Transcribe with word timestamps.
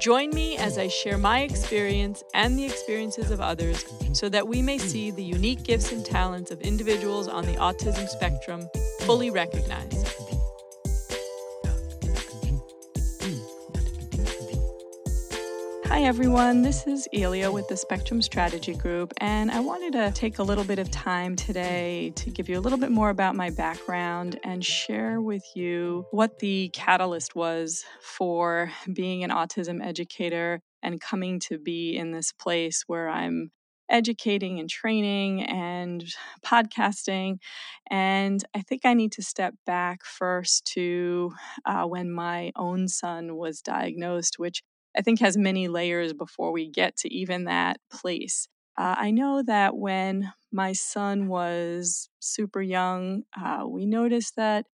Join 0.00 0.30
me 0.30 0.56
as 0.56 0.78
I 0.78 0.88
share 0.88 1.18
my 1.18 1.40
experience 1.40 2.24
and 2.32 2.58
the 2.58 2.64
experiences 2.64 3.30
of 3.30 3.42
others 3.42 3.84
so 4.14 4.30
that 4.30 4.48
we 4.48 4.62
may 4.62 4.78
see 4.78 5.10
the 5.10 5.22
unique 5.22 5.62
gifts 5.62 5.92
and 5.92 6.02
talents 6.02 6.50
of 6.50 6.62
individuals 6.62 7.28
on 7.28 7.44
the 7.44 7.52
autism 7.56 8.08
spectrum 8.08 8.66
fully 9.00 9.28
recognized. 9.28 10.09
Hi, 15.90 16.04
everyone. 16.04 16.62
This 16.62 16.86
is 16.86 17.08
Elia 17.12 17.50
with 17.50 17.66
the 17.66 17.76
Spectrum 17.76 18.22
Strategy 18.22 18.74
Group, 18.74 19.12
and 19.16 19.50
I 19.50 19.58
wanted 19.58 19.94
to 19.94 20.12
take 20.12 20.38
a 20.38 20.42
little 20.44 20.62
bit 20.62 20.78
of 20.78 20.88
time 20.88 21.34
today 21.34 22.12
to 22.14 22.30
give 22.30 22.48
you 22.48 22.56
a 22.56 22.62
little 22.62 22.78
bit 22.78 22.92
more 22.92 23.10
about 23.10 23.34
my 23.34 23.50
background 23.50 24.38
and 24.44 24.64
share 24.64 25.20
with 25.20 25.42
you 25.56 26.06
what 26.12 26.38
the 26.38 26.68
catalyst 26.72 27.34
was 27.34 27.84
for 28.00 28.70
being 28.92 29.24
an 29.24 29.30
autism 29.30 29.84
educator 29.84 30.60
and 30.80 31.00
coming 31.00 31.40
to 31.40 31.58
be 31.58 31.96
in 31.96 32.12
this 32.12 32.30
place 32.30 32.84
where 32.86 33.08
I'm 33.08 33.50
educating 33.90 34.60
and 34.60 34.70
training 34.70 35.42
and 35.42 36.04
podcasting. 36.46 37.38
And 37.90 38.44
I 38.54 38.62
think 38.62 38.82
I 38.84 38.94
need 38.94 39.10
to 39.12 39.22
step 39.22 39.54
back 39.66 40.04
first 40.04 40.64
to 40.74 41.32
uh, 41.66 41.82
when 41.82 42.12
my 42.12 42.52
own 42.54 42.86
son 42.86 43.34
was 43.34 43.60
diagnosed, 43.60 44.38
which 44.38 44.62
I 44.96 45.02
think 45.02 45.20
has 45.20 45.36
many 45.36 45.68
layers 45.68 46.12
before 46.12 46.52
we 46.52 46.68
get 46.68 46.96
to 46.98 47.14
even 47.14 47.44
that 47.44 47.80
place. 47.90 48.48
Uh, 48.76 48.94
I 48.98 49.10
know 49.10 49.42
that 49.42 49.76
when 49.76 50.32
my 50.52 50.72
son 50.72 51.28
was 51.28 52.08
super 52.20 52.62
young, 52.62 53.24
uh, 53.40 53.64
we 53.66 53.86
noticed 53.86 54.36
that 54.36 54.66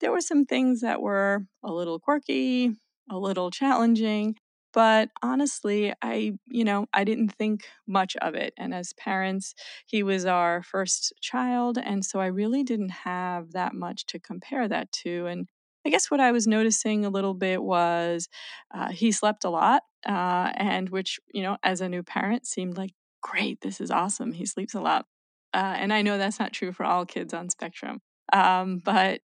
there 0.00 0.10
were 0.12 0.20
some 0.20 0.44
things 0.44 0.80
that 0.80 1.00
were 1.00 1.46
a 1.62 1.72
little 1.72 1.98
quirky, 2.00 2.72
a 3.10 3.18
little 3.18 3.50
challenging, 3.50 4.34
but 4.72 5.10
honestly, 5.22 5.92
I, 6.02 6.32
you 6.46 6.64
know, 6.64 6.86
I 6.92 7.04
didn't 7.04 7.28
think 7.30 7.64
much 7.86 8.16
of 8.16 8.34
it. 8.34 8.54
And 8.56 8.74
as 8.74 8.94
parents, 8.94 9.54
he 9.86 10.02
was 10.02 10.24
our 10.24 10.62
first 10.62 11.12
child. 11.20 11.78
And 11.78 12.04
so 12.04 12.20
I 12.20 12.26
really 12.26 12.64
didn't 12.64 12.90
have 12.90 13.52
that 13.52 13.74
much 13.74 14.06
to 14.06 14.18
compare 14.18 14.66
that 14.68 14.90
to. 15.04 15.26
And 15.26 15.48
I 15.86 15.90
guess 15.90 16.10
what 16.10 16.20
I 16.20 16.32
was 16.32 16.46
noticing 16.46 17.04
a 17.04 17.10
little 17.10 17.34
bit 17.34 17.62
was 17.62 18.28
uh, 18.72 18.90
he 18.90 19.12
slept 19.12 19.44
a 19.44 19.50
lot, 19.50 19.82
uh, 20.06 20.52
and 20.54 20.88
which, 20.90 21.18
you 21.32 21.42
know, 21.42 21.56
as 21.62 21.80
a 21.80 21.88
new 21.88 22.02
parent 22.02 22.46
seemed 22.46 22.76
like, 22.76 22.92
great, 23.20 23.60
this 23.62 23.80
is 23.80 23.90
awesome. 23.90 24.32
He 24.32 24.46
sleeps 24.46 24.74
a 24.74 24.80
lot. 24.80 25.06
Uh, 25.54 25.74
and 25.76 25.92
I 25.92 26.02
know 26.02 26.18
that's 26.18 26.40
not 26.40 26.52
true 26.52 26.72
for 26.72 26.84
all 26.84 27.04
kids 27.04 27.34
on 27.34 27.50
spectrum. 27.50 28.00
Um, 28.32 28.78
but 28.84 29.20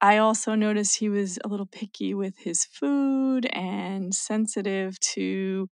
I 0.00 0.18
also 0.18 0.54
noticed 0.54 0.98
he 0.98 1.08
was 1.08 1.38
a 1.44 1.48
little 1.48 1.66
picky 1.66 2.14
with 2.14 2.38
his 2.38 2.64
food 2.64 3.46
and 3.52 4.14
sensitive 4.14 4.98
to 5.00 5.68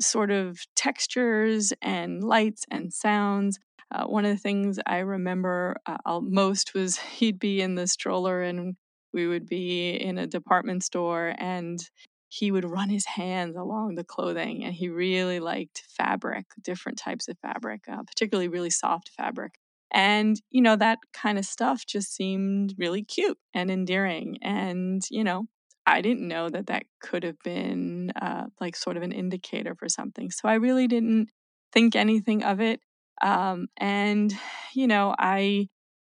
sort 0.00 0.30
of 0.30 0.58
textures 0.74 1.72
and 1.82 2.22
lights 2.22 2.64
and 2.70 2.92
sounds. 2.92 3.58
Uh, 3.90 4.06
one 4.06 4.24
of 4.24 4.32
the 4.32 4.40
things 4.40 4.78
I 4.86 4.98
remember 4.98 5.76
uh, 5.86 6.20
most 6.20 6.74
was 6.74 6.98
he'd 7.18 7.38
be 7.38 7.60
in 7.60 7.74
the 7.74 7.86
stroller 7.86 8.42
and 8.42 8.76
we 9.14 9.26
would 9.26 9.46
be 9.46 9.92
in 9.92 10.18
a 10.18 10.26
department 10.26 10.82
store 10.82 11.34
and 11.38 11.80
he 12.28 12.50
would 12.50 12.64
run 12.68 12.88
his 12.88 13.06
hands 13.06 13.56
along 13.56 13.94
the 13.94 14.02
clothing 14.02 14.64
and 14.64 14.74
he 14.74 14.88
really 14.88 15.38
liked 15.38 15.84
fabric 15.88 16.44
different 16.62 16.98
types 16.98 17.28
of 17.28 17.38
fabric 17.38 17.82
uh, 17.90 18.02
particularly 18.02 18.48
really 18.48 18.70
soft 18.70 19.10
fabric. 19.16 19.54
And 19.92 20.40
you 20.50 20.60
know 20.60 20.74
that 20.74 20.98
kind 21.12 21.38
of 21.38 21.44
stuff 21.44 21.86
just 21.86 22.12
seemed 22.12 22.74
really 22.76 23.04
cute 23.04 23.38
and 23.54 23.70
endearing 23.70 24.38
and 24.42 25.02
you 25.08 25.22
know 25.22 25.46
i 25.86 26.00
didn't 26.00 26.26
know 26.26 26.48
that 26.48 26.66
that 26.66 26.84
could 27.00 27.22
have 27.22 27.38
been 27.44 28.10
uh, 28.20 28.46
like 28.60 28.74
sort 28.74 28.96
of 28.96 29.04
an 29.04 29.12
indicator 29.12 29.76
for 29.76 29.88
something. 29.88 30.30
So 30.32 30.48
i 30.48 30.54
really 30.54 30.88
didn't 30.88 31.28
think 31.72 31.94
anything 31.94 32.42
of 32.42 32.60
it 32.60 32.80
um, 33.22 33.68
and 33.76 34.34
you 34.74 34.88
know 34.88 35.14
i 35.18 35.68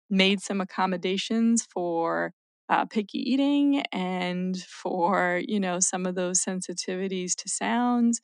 made 0.08 0.40
some 0.40 0.60
accommodations 0.60 1.66
for 1.70 2.32
uh, 2.68 2.84
picky 2.86 3.18
eating 3.18 3.82
and 3.92 4.56
for 4.62 5.40
you 5.46 5.60
know 5.60 5.78
some 5.80 6.06
of 6.06 6.14
those 6.14 6.40
sensitivities 6.42 7.34
to 7.34 7.48
sounds 7.48 8.20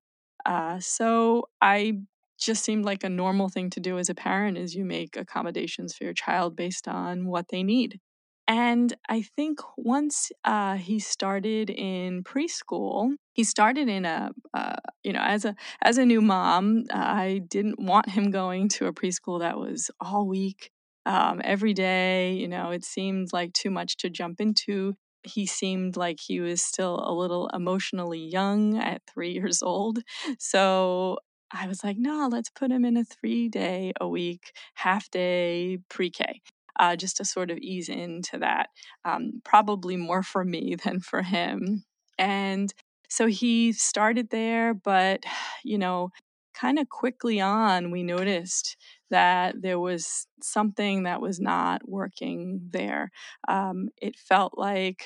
uh, 0.47 0.78
so 0.80 1.48
i 1.60 1.94
just 2.42 2.64
seemed 2.64 2.84
like 2.84 3.04
a 3.04 3.08
normal 3.08 3.48
thing 3.48 3.70
to 3.70 3.80
do 3.80 3.98
as 3.98 4.08
a 4.08 4.14
parent 4.14 4.58
is 4.58 4.75
you 4.75 4.84
make 4.84 5.16
accommodations 5.16 5.94
for 5.94 6.04
your 6.04 6.12
child 6.12 6.56
based 6.56 6.88
on 6.88 7.26
what 7.26 7.47
they 7.50 7.62
need. 7.62 8.00
And 8.48 8.94
i 9.08 9.22
think 9.22 9.60
once 9.76 10.32
uh, 10.44 10.74
he 10.74 10.98
started 10.98 11.70
in 11.70 12.24
preschool 12.24 13.14
he 13.32 13.44
started 13.44 13.88
in 13.88 14.04
a 14.04 14.30
uh, 14.53 14.76
you 15.04 15.12
know 15.12 15.22
as 15.22 15.44
a 15.44 15.54
as 15.82 15.97
a 15.97 16.04
new 16.04 16.20
mom 16.20 16.84
i 16.92 17.41
didn't 17.48 17.78
want 17.78 18.09
him 18.10 18.30
going 18.30 18.69
to 18.70 18.86
a 18.86 18.92
preschool 18.92 19.38
that 19.41 19.59
was 19.59 19.91
all 20.00 20.26
week 20.26 20.70
um, 21.07 21.41
every 21.45 21.75
day. 21.75 22.35
You 22.35 22.49
know, 22.49 22.71
it 22.71 22.85
seemed 22.85 23.33
like 23.33 23.53
too 23.53 23.71
much 23.71 23.97
to 23.99 24.11
jump 24.11 24.41
into. 24.41 24.95
He 25.25 25.47
seemed 25.47 25.97
like 25.97 26.19
he 26.21 26.41
was 26.41 26.63
still 26.63 27.03
a 27.07 27.13
little 27.15 27.49
emotionally 27.55 28.19
young 28.21 28.79
at 28.79 29.03
three 29.13 29.33
years 29.41 29.63
old. 29.63 30.01
So 30.39 31.19
I 31.53 31.67
was 31.69 31.85
like, 31.85 31.97
no, 31.99 32.29
let's 32.31 32.51
put 32.51 32.71
him 32.71 32.85
in 32.85 32.97
a 32.97 33.05
three 33.05 33.49
day 33.49 33.93
a 34.01 34.09
week, 34.09 34.53
half 34.75 35.11
day 35.11 35.79
pre 35.89 36.11
K. 36.11 36.41
Uh, 36.81 36.97
just 36.97 37.19
to 37.19 37.25
sort 37.25 37.51
of 37.51 37.59
ease 37.59 37.91
into 37.91 38.39
that. 38.39 38.69
Um, 39.05 39.43
probably 39.45 39.97
more 39.97 40.23
for 40.23 40.43
me 40.45 40.75
than 40.84 41.01
for 41.01 41.23
him. 41.23 41.84
And 42.19 42.73
so 43.09 43.27
he 43.27 43.73
started 43.73 44.31
there, 44.31 44.73
but, 44.75 45.25
you 45.65 45.79
know, 45.79 46.11
kind 46.55 46.79
of 46.79 46.89
quickly 46.89 47.41
on, 47.41 47.91
we 47.91 48.03
noticed 48.03 48.77
that 49.11 49.61
there 49.61 49.79
was 49.79 50.27
something 50.43 51.05
that 51.05 51.21
was 51.21 51.41
not 51.41 51.89
working 51.89 52.61
there. 52.71 53.11
Um, 53.49 53.89
it 53.97 54.17
felt 54.17 54.57
like 54.57 55.05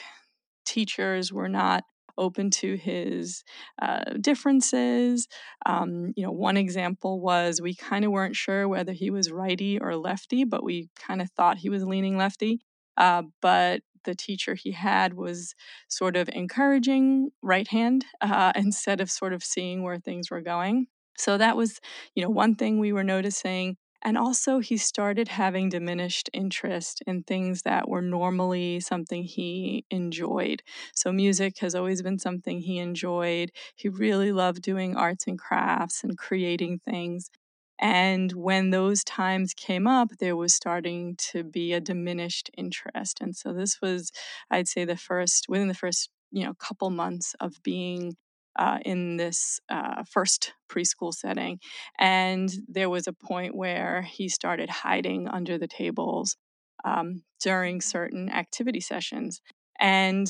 teachers 0.65 1.33
were 1.33 1.49
not 1.49 1.85
open 2.19 2.51
to 2.51 2.77
his 2.77 3.45
uh, 3.81 4.05
differences. 4.21 5.29
Um, 5.67 6.13
you 6.17 6.25
know, 6.25 6.33
one 6.33 6.57
example 6.57 7.21
was 7.21 7.61
we 7.61 7.75
kind 7.75 8.05
of 8.05 8.11
weren't 8.11 8.37
sure 8.37 8.69
whether 8.69 8.93
he 8.93 9.11
was 9.11 9.31
righty 9.31 9.79
or 9.79 9.97
lefty, 9.97 10.45
but 10.45 10.65
we 10.65 10.89
kind 10.97 11.21
of 11.21 11.31
thought 11.33 11.59
he 11.59 11.69
was 11.69 11.85
leaning 11.85 12.17
lefty. 12.17 12.61
Uh, 12.97 13.23
but 13.43 13.83
the 14.05 14.15
teacher 14.15 14.55
he 14.55 14.73
had 14.73 15.15
was 15.15 15.55
sort 15.89 16.17
of 16.17 16.31
encouraging 16.33 17.31
right 17.43 17.69
hand 17.69 18.07
uh, 18.23 18.53
instead 18.57 19.01
of 19.01 19.11
sort 19.11 19.35
of 19.35 19.45
seeing 19.45 19.83
where 19.83 19.99
things 19.99 20.31
were 20.31 20.41
going. 20.41 20.87
So 21.19 21.39
that 21.39 21.57
was, 21.57 21.81
you 22.15 22.23
know, 22.23 22.31
one 22.31 22.55
thing 22.57 22.79
we 22.79 22.93
were 22.93 23.05
noticing. 23.05 23.77
And 24.03 24.17
also, 24.17 24.61
he 24.61 24.77
started 24.77 25.27
having 25.29 25.69
diminished 25.69 26.31
interest 26.33 27.03
in 27.07 27.25
things 27.25 27.63
that 27.63 27.89
were 27.89 28.03
normally 28.03 28.79
something 28.81 29.25
he 29.25 29.85
enjoyed. 29.91 30.63
So, 30.95 31.11
music 31.13 31.59
has 31.61 31.75
always 31.75 32.03
been 32.03 32.19
something 32.19 32.61
he 32.61 32.79
enjoyed. 32.79 33.51
He 33.75 33.89
really 33.89 34.33
loved 34.33 34.63
doing 34.63 34.95
arts 34.97 35.27
and 35.27 35.39
crafts 35.39 36.05
and 36.05 36.17
creating 36.17 36.81
things. 36.89 37.31
And 37.79 38.33
when 38.33 38.71
those 38.71 39.05
times 39.05 39.53
came 39.55 39.87
up, 39.87 40.11
there 40.19 40.37
was 40.37 40.55
starting 40.55 41.17
to 41.33 41.45
be 41.45 41.73
a 41.73 41.81
diminished 41.81 42.51
interest. 42.57 43.19
And 43.21 43.37
so, 43.37 43.53
this 43.53 43.81
was, 43.83 44.13
I'd 44.51 44.69
say, 44.69 44.85
the 44.85 44.97
first, 44.97 45.47
within 45.49 45.69
the 45.69 45.75
first, 45.75 46.11
you 46.31 46.45
know, 46.45 46.55
couple 46.55 46.91
months 46.91 47.35
of 47.41 47.63
being 47.63 48.17
uh, 48.59 48.79
in 48.85 49.17
this 49.17 49.61
uh, 49.69 50.03
first 50.11 50.53
preschool 50.71 51.13
setting. 51.13 51.59
And 51.99 52.51
there 52.69 52.91
was 52.91 53.07
a 53.07 53.13
point 53.13 53.55
where 53.55 54.03
he 54.03 54.29
started 54.29 54.69
hiding 54.69 55.29
under 55.29 55.59
the 55.59 55.69
tables 55.69 56.37
um, 56.85 57.23
during 57.43 57.81
certain 57.81 58.31
activity 58.31 58.81
sessions. 58.81 59.41
And 59.79 60.29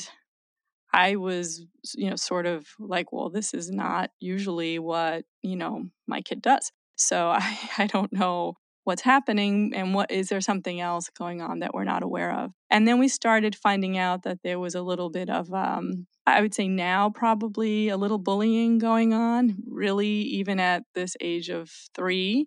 I 0.92 1.16
was, 1.16 1.64
you 1.94 2.10
know, 2.10 2.16
sort 2.16 2.46
of 2.46 2.66
like, 2.78 3.12
well, 3.12 3.30
this 3.30 3.52
is 3.54 3.70
not 3.70 4.10
usually 4.18 4.78
what, 4.78 5.24
you 5.42 5.56
know, 5.56 5.86
my 6.06 6.22
kid 6.22 6.42
does. 6.42 6.72
So 6.96 7.28
I, 7.30 7.58
I 7.78 7.86
don't 7.86 8.12
know 8.12 8.54
what's 8.86 9.02
happening 9.02 9.72
and 9.74 9.94
what 9.94 10.10
is 10.10 10.28
there 10.28 10.40
something 10.40 10.80
else 10.80 11.10
going 11.10 11.42
on 11.42 11.58
that 11.58 11.74
we're 11.74 11.84
not 11.84 12.02
aware 12.02 12.32
of 12.32 12.52
and 12.70 12.86
then 12.86 12.98
we 12.98 13.08
started 13.08 13.54
finding 13.54 13.98
out 13.98 14.22
that 14.22 14.38
there 14.42 14.58
was 14.58 14.74
a 14.74 14.82
little 14.82 15.10
bit 15.10 15.28
of 15.28 15.52
um, 15.52 16.06
i 16.26 16.40
would 16.40 16.54
say 16.54 16.68
now 16.68 17.10
probably 17.10 17.88
a 17.88 17.96
little 17.96 18.18
bullying 18.18 18.78
going 18.78 19.12
on 19.12 19.56
really 19.66 20.08
even 20.08 20.60
at 20.60 20.82
this 20.94 21.16
age 21.20 21.48
of 21.48 21.70
three 21.94 22.46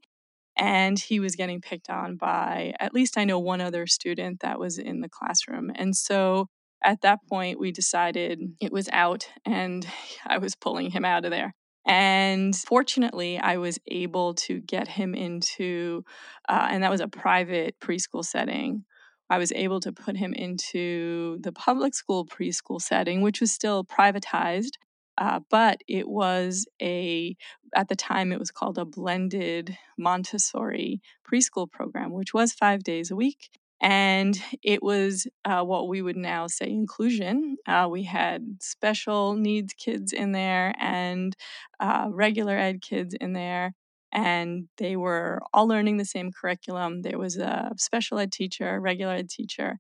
and 0.59 1.00
he 1.00 1.19
was 1.19 1.36
getting 1.36 1.62
picked 1.62 1.89
on 1.89 2.18
by 2.18 2.74
at 2.80 2.94
least 2.94 3.18
I 3.18 3.24
know 3.24 3.39
one 3.39 3.62
other 3.62 3.88
student 3.88 4.41
that 4.41 4.59
was 4.59 4.77
in 4.77 5.00
the 5.00 5.09
classroom. 5.09 5.71
And 5.74 5.95
so 5.95 6.47
at 6.83 7.01
that 7.01 7.19
point, 7.30 7.59
we 7.59 7.71
decided 7.71 8.39
it 8.62 8.71
was 8.71 8.89
out 8.91 9.30
and 9.45 9.88
I 10.27 10.38
was 10.38 10.56
pulling 10.56 10.91
him 10.91 11.06
out 11.06 11.25
of 11.25 11.31
there. 11.31 11.53
And 11.89 12.56
fortunately, 12.56 13.39
I 13.39 13.57
was 13.57 13.80
able 13.88 14.36
to 14.36 14.62
get 14.62 14.88
him 14.88 15.15
into, 15.15 16.06
uh, 16.47 16.68
and 16.69 16.83
that 16.83 16.91
was 16.91 17.01
a 17.01 17.07
private 17.07 17.80
preschool 17.80 18.24
setting. 18.24 18.86
I 19.27 19.39
was 19.39 19.51
able 19.53 19.80
to 19.80 19.91
put 19.91 20.15
him 20.15 20.33
into 20.33 21.39
the 21.41 21.51
public 21.51 21.95
school 21.95 22.27
preschool 22.27 22.80
setting, 22.80 23.21
which 23.21 23.41
was 23.41 23.51
still 23.51 23.83
privatized, 23.83 24.74
uh, 25.18 25.39
but 25.50 25.81
it 25.88 26.07
was 26.07 26.68
a, 26.80 27.36
at 27.75 27.88
the 27.88 27.95
time, 27.95 28.31
it 28.31 28.39
was 28.39 28.51
called 28.51 28.77
a 28.77 28.86
blended 28.86 29.75
Montessori 29.97 31.01
preschool 31.27 31.69
program, 31.71 32.12
which 32.12 32.36
was 32.36 32.53
five 32.53 32.83
days 32.83 33.09
a 33.09 33.15
week. 33.15 33.50
And 33.81 34.41
it 34.61 34.83
was 34.83 35.27
uh, 35.45 35.63
what 35.63 35.87
we 35.87 36.01
would 36.01 36.17
now 36.17 36.47
say 36.47 36.69
inclusion. 36.69 37.57
Uh, 37.65 37.87
we 37.89 38.03
had 38.03 38.57
special 38.61 39.35
needs 39.35 39.73
kids 39.73 40.11
in 40.11 40.33
there 40.33 40.73
and 40.77 41.35
uh, 41.79 42.07
regular 42.11 42.57
ed 42.57 42.81
kids 42.81 43.13
in 43.13 43.33
there 43.33 43.73
and 44.11 44.67
they 44.77 44.95
were 44.95 45.39
all 45.53 45.67
learning 45.67 45.97
the 45.97 46.05
same 46.05 46.31
curriculum. 46.31 47.01
There 47.01 47.19
was 47.19 47.37
a 47.37 47.71
special 47.77 48.19
ed 48.19 48.31
teacher, 48.31 48.75
a 48.75 48.79
regular 48.79 49.13
ed 49.13 49.29
teacher, 49.29 49.79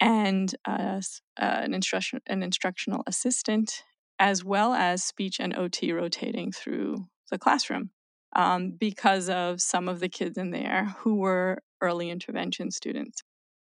and 0.00 0.52
uh, 0.64 1.00
an, 1.36 1.74
instruction, 1.74 2.20
an 2.26 2.42
instructional 2.42 3.02
assistant 3.06 3.84
as 4.18 4.44
well 4.44 4.74
as 4.74 5.02
speech 5.02 5.40
and 5.40 5.56
OT 5.56 5.92
rotating 5.92 6.52
through 6.52 7.06
the 7.30 7.38
classroom 7.38 7.90
um, 8.36 8.70
because 8.70 9.28
of 9.28 9.60
some 9.62 9.88
of 9.88 10.00
the 10.00 10.08
kids 10.08 10.36
in 10.36 10.50
there 10.50 10.94
who 10.98 11.16
were 11.16 11.62
early 11.80 12.10
intervention 12.10 12.70
students. 12.70 13.22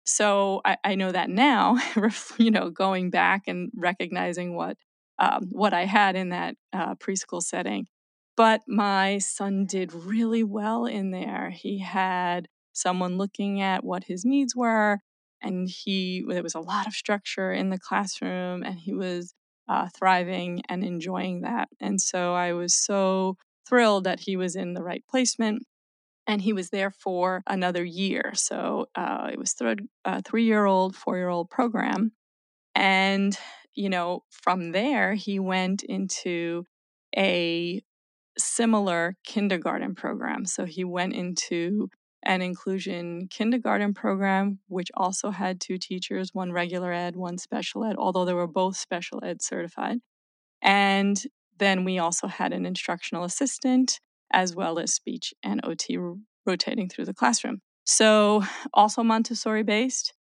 So 0.04 0.60
I, 0.64 0.76
I 0.84 0.94
know 0.94 1.12
that 1.12 1.30
now, 1.30 1.78
you 2.38 2.50
know, 2.50 2.70
going 2.70 3.10
back 3.10 3.42
and 3.46 3.70
recognizing 3.74 4.54
what 4.54 4.76
um, 5.18 5.48
what 5.52 5.72
I 5.72 5.84
had 5.84 6.16
in 6.16 6.30
that 6.30 6.56
uh, 6.72 6.94
preschool 6.96 7.42
setting. 7.42 7.86
But 8.36 8.62
my 8.66 9.18
son 9.18 9.64
did 9.66 9.92
really 9.92 10.42
well 10.42 10.86
in 10.86 11.12
there. 11.12 11.50
He 11.50 11.78
had 11.78 12.48
someone 12.72 13.16
looking 13.16 13.60
at 13.60 13.84
what 13.84 14.04
his 14.04 14.24
needs 14.24 14.56
were, 14.56 14.98
and 15.40 15.68
he 15.68 16.24
there 16.28 16.42
was 16.42 16.54
a 16.56 16.60
lot 16.60 16.86
of 16.86 16.94
structure 16.94 17.52
in 17.52 17.70
the 17.70 17.78
classroom, 17.78 18.62
and 18.64 18.78
he 18.78 18.92
was 18.92 19.34
uh, 19.68 19.88
thriving 19.96 20.62
and 20.68 20.84
enjoying 20.84 21.42
that. 21.42 21.68
And 21.80 22.00
so 22.00 22.34
I 22.34 22.52
was 22.52 22.74
so 22.74 23.36
thrilled 23.68 24.04
that 24.04 24.20
he 24.20 24.36
was 24.36 24.56
in 24.56 24.74
the 24.74 24.82
right 24.82 25.04
placement. 25.08 25.64
And 26.26 26.40
he 26.40 26.52
was 26.52 26.70
there 26.70 26.90
for 26.90 27.42
another 27.46 27.84
year. 27.84 28.32
So 28.34 28.86
uh, 28.94 29.28
it 29.32 29.38
was 29.38 29.54
th- 29.54 29.78
a 30.04 30.22
three 30.22 30.44
year 30.44 30.64
old, 30.64 30.96
four 30.96 31.16
year 31.16 31.28
old 31.28 31.50
program. 31.50 32.12
And, 32.74 33.36
you 33.74 33.90
know, 33.90 34.24
from 34.30 34.72
there, 34.72 35.14
he 35.14 35.38
went 35.38 35.82
into 35.82 36.64
a 37.16 37.82
similar 38.38 39.16
kindergarten 39.24 39.94
program. 39.94 40.44
So 40.46 40.64
he 40.64 40.84
went 40.84 41.14
into 41.14 41.88
an 42.24 42.40
inclusion 42.40 43.28
kindergarten 43.28 43.92
program, 43.94 44.58
which 44.66 44.90
also 44.94 45.30
had 45.30 45.60
two 45.60 45.78
teachers, 45.78 46.30
one 46.32 46.52
regular 46.52 46.92
ed, 46.92 47.16
one 47.16 47.38
special 47.38 47.84
ed, 47.84 47.96
although 47.98 48.24
they 48.24 48.32
were 48.32 48.46
both 48.46 48.76
special 48.76 49.22
ed 49.22 49.42
certified. 49.42 49.98
And 50.62 51.22
then 51.58 51.84
we 51.84 51.98
also 51.98 52.26
had 52.26 52.52
an 52.52 52.64
instructional 52.64 53.24
assistant 53.24 54.00
as 54.34 54.54
well 54.54 54.78
as 54.78 54.92
speech 54.92 55.32
and 55.42 55.60
OT 55.64 55.96
rotating 56.44 56.88
through 56.88 57.06
the 57.06 57.14
classroom. 57.14 57.60
So, 57.86 58.42
also 58.74 59.02
Montessori 59.02 59.62
based. 59.62 60.12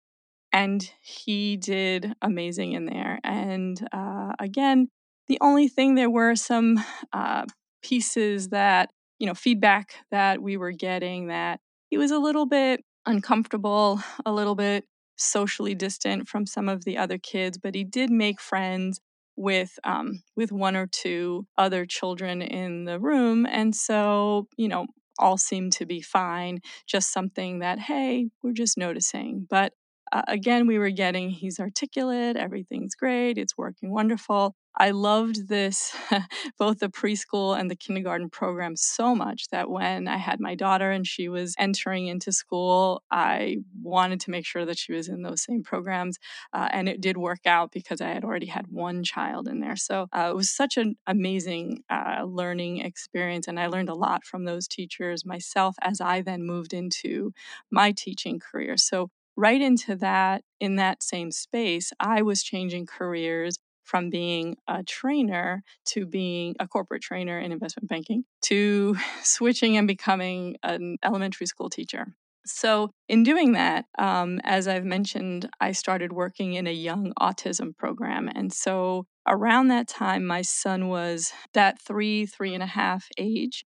And 0.54 0.88
he 1.02 1.58
did 1.58 2.14
amazing 2.22 2.74
in 2.74 2.86
there. 2.86 3.20
And 3.24 3.86
uh, 3.92 4.34
again, 4.40 4.90
the 5.28 5.40
only 5.42 5.68
thing 5.68 5.96
there 5.96 6.12
were 6.12 6.36
some 6.36 6.84
uh, 7.12 7.46
pieces 7.82 8.50
that, 8.50 8.92
you 9.18 9.26
know, 9.26 9.34
feedback 9.34 9.96
that 10.12 10.42
we 10.42 10.58
were 10.58 10.72
getting 10.72 11.28
that 11.28 11.60
he 11.90 11.98
was 11.98 12.12
a 12.12 12.20
little 12.20 12.46
bit 12.46 12.84
uncomfortable, 13.06 14.00
a 14.26 14.32
little 14.32 14.56
bit 14.56 14.86
socially 15.18 15.74
distant 15.74 16.28
from 16.28 16.46
some 16.46 16.70
of 16.70 16.86
the 16.86 16.98
other 16.98 17.18
kids, 17.18 17.58
but 17.58 17.76
he 17.76 17.84
did 17.84 18.10
make 18.10 18.40
friends 18.40 19.00
with 19.36 19.78
um, 19.84 20.24
with 20.36 20.52
one 20.52 20.76
or 20.76 20.88
two 20.88 21.48
other 21.58 21.86
children 21.86 22.42
in 22.42 22.86
the 22.86 23.00
room, 23.00 23.46
and 23.46 23.76
so 23.76 24.48
you 24.58 24.68
know 24.68 24.86
all 25.20 25.38
seemed 25.38 25.74
to 25.74 25.86
be 25.86 26.02
fine. 26.02 26.60
Just 26.88 27.12
something 27.14 27.60
that 27.60 27.80
hey, 27.80 28.30
we're 28.42 28.54
just 28.54 28.78
noticing, 28.78 29.48
but. 29.50 29.74
Uh, 30.14 30.22
again, 30.28 30.68
we 30.68 30.78
were 30.78 30.92
getting 30.92 31.32
he's 31.32 31.60
articulate, 31.60 32.38
everything's 32.38 32.94
great, 32.94 33.40
it's 33.40 33.58
working 33.58 33.92
wonderful. 33.92 34.56
I 34.78 34.92
loved 34.92 35.50
this, 35.50 35.96
both 36.60 36.80
the 36.80 36.90
preschool 36.90 37.60
and 37.60 37.70
the 37.70 37.76
kindergarten 37.76 38.30
program 38.30 38.76
so 38.76 39.16
much 39.16 39.48
that 39.52 39.70
when 39.70 40.08
I 40.08 40.18
had 40.18 40.40
my 40.40 40.56
daughter 40.56 40.92
and 40.92 41.06
she 41.06 41.30
was 41.30 41.56
entering 41.60 42.08
into 42.08 42.32
school, 42.32 43.04
I 43.12 43.58
wanted 43.82 44.20
to 44.22 44.32
make 44.32 44.46
sure 44.48 44.66
that 44.66 44.80
she 44.80 44.94
was 44.94 45.10
in 45.10 45.24
those 45.24 45.44
same 45.44 45.64
programs. 45.64 46.18
Uh, 46.54 46.70
and 46.72 46.90
it 46.90 47.02
did 47.02 47.18
work 47.18 47.46
out 47.46 47.72
because 47.72 48.02
I 48.02 48.10
had 48.10 48.24
already 48.24 48.48
had 48.48 48.68
one 48.68 49.04
child 49.04 49.48
in 49.48 49.60
there. 49.60 49.76
So 49.76 50.08
uh, 50.16 50.30
it 50.32 50.36
was 50.36 50.50
such 50.50 50.78
an 50.78 50.96
amazing 51.08 51.84
uh, 51.90 52.24
learning 52.26 52.80
experience. 52.80 53.48
And 53.48 53.60
I 53.60 53.68
learned 53.68 53.90
a 53.90 53.96
lot 53.96 54.26
from 54.26 54.46
those 54.46 54.68
teachers 54.68 55.26
myself 55.26 55.76
as 55.82 56.02
I 56.02 56.22
then 56.22 56.44
moved 56.46 56.74
into 56.74 57.32
my 57.72 57.92
teaching 57.92 58.40
career. 58.40 58.78
So 58.78 59.10
right 59.36 59.62
into 59.62 59.96
that 59.96 60.44
in 60.60 60.76
that 60.76 61.04
same 61.04 61.32
space 61.32 61.92
i 62.00 62.22
was 62.22 62.44
changing 62.44 62.86
careers 62.86 63.58
from 63.84 64.10
being 64.10 64.56
a 64.68 64.84
trainer 64.84 65.64
to 65.86 66.06
being 66.06 66.56
a 66.60 66.68
corporate 66.68 67.02
trainer 67.02 67.40
in 67.40 67.52
investment 67.52 67.90
banking 67.90 68.24
to 68.42 68.96
switching 69.24 69.78
and 69.78 69.88
becoming 69.88 70.56
an 70.64 70.98
elementary 71.04 71.46
school 71.46 71.70
teacher. 71.70 72.08
So, 72.46 72.92
in 73.08 73.24
doing 73.24 73.54
that, 73.54 73.86
um, 73.98 74.42
as 74.44 74.68
I've 74.68 74.84
mentioned, 74.84 75.50
I 75.62 75.72
started 75.72 76.12
working 76.12 76.56
in 76.56 76.68
a 76.68 76.74
young 76.74 77.14
autism 77.18 77.76
program. 77.78 78.30
And 78.34 78.52
so, 78.52 79.06
around 79.26 79.70
that 79.70 79.88
time, 79.88 80.26
my 80.26 80.42
son 80.42 80.90
was 80.90 81.32
that 81.54 81.82
three, 81.82 82.26
three 82.26 82.54
and 82.54 82.62
a 82.62 82.68
half 82.68 83.08
age. 83.18 83.64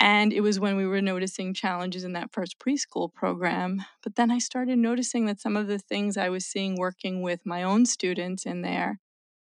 And 0.00 0.32
it 0.32 0.40
was 0.40 0.58
when 0.58 0.76
we 0.76 0.86
were 0.86 1.02
noticing 1.02 1.52
challenges 1.52 2.04
in 2.04 2.14
that 2.14 2.32
first 2.32 2.58
preschool 2.58 3.12
program. 3.12 3.84
But 4.02 4.16
then 4.16 4.30
I 4.30 4.38
started 4.38 4.78
noticing 4.78 5.26
that 5.26 5.40
some 5.40 5.56
of 5.56 5.66
the 5.66 5.78
things 5.78 6.16
I 6.16 6.30
was 6.30 6.46
seeing 6.46 6.76
working 6.76 7.22
with 7.22 7.44
my 7.44 7.62
own 7.62 7.84
students 7.86 8.46
in 8.46 8.62
there 8.62 8.98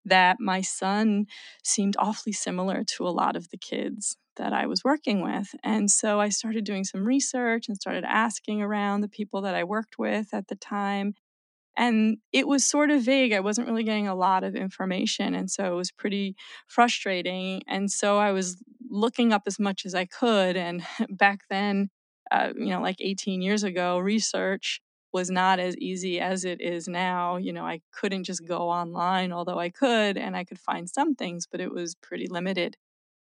that 0.06 0.38
my 0.40 0.62
son 0.62 1.28
seemed 1.64 1.96
awfully 2.00 2.34
similar 2.34 2.84
to 2.84 3.08
a 3.08 3.10
lot 3.10 3.36
of 3.36 3.50
the 3.50 3.58
kids 3.58 4.18
that 4.38 4.54
I 4.54 4.66
was 4.66 4.84
working 4.84 5.22
with. 5.22 5.50
And 5.64 5.92
so 5.92 6.20
I 6.20 6.30
started 6.30 6.64
doing 6.64 6.84
some 6.84 7.06
research 7.06 7.68
and 7.68 7.78
started 7.78 8.04
asking 8.06 8.62
around 8.62 9.02
the 9.02 9.10
people 9.10 9.42
that 9.42 9.54
I 9.56 9.64
worked 9.64 10.00
with 10.00 10.34
at 10.34 10.48
the 10.48 10.56
time. 10.56 11.14
And 11.78 12.18
it 12.34 12.48
was 12.48 12.66
sort 12.66 12.90
of 12.90 13.04
vague. 13.04 13.34
I 13.34 13.40
wasn't 13.40 13.68
really 13.68 13.84
getting 13.84 14.08
a 14.08 14.16
lot 14.16 14.44
of 14.44 14.56
information. 14.56 15.36
And 15.36 15.50
so 15.50 15.72
it 15.72 15.76
was 15.76 15.92
pretty 15.92 16.36
frustrating. 16.68 17.62
And 17.68 17.92
so 17.92 18.18
I 18.18 18.32
was 18.32 18.58
looking 18.90 19.32
up 19.34 19.44
as 19.46 19.60
much 19.60 19.86
as 19.86 19.96
I 19.96 20.06
could. 20.06 20.58
And 20.58 20.84
back 21.10 21.42
then, 21.50 21.90
uh, 22.32 22.50
you 22.56 22.68
know, 22.68 22.82
like 22.82 22.98
18 23.00 23.42
years 23.42 23.64
ago, 23.64 23.98
research 24.00 24.82
was 25.12 25.30
not 25.30 25.60
as 25.60 25.76
easy 25.78 26.20
as 26.20 26.46
it 26.46 26.62
is 26.62 26.88
now. 26.88 27.38
You 27.38 27.54
know, 27.54 27.66
I 27.66 27.82
couldn't 27.92 28.26
just 28.26 28.46
go 28.46 28.70
online, 28.70 29.32
although 29.32 29.60
I 29.60 29.70
could, 29.70 30.18
and 30.18 30.36
I 30.36 30.44
could 30.44 30.60
find 30.60 30.90
some 30.90 31.16
things, 31.16 31.48
but 31.52 31.62
it 31.62 31.72
was 31.72 31.96
pretty 31.96 32.28
limited. 32.28 32.78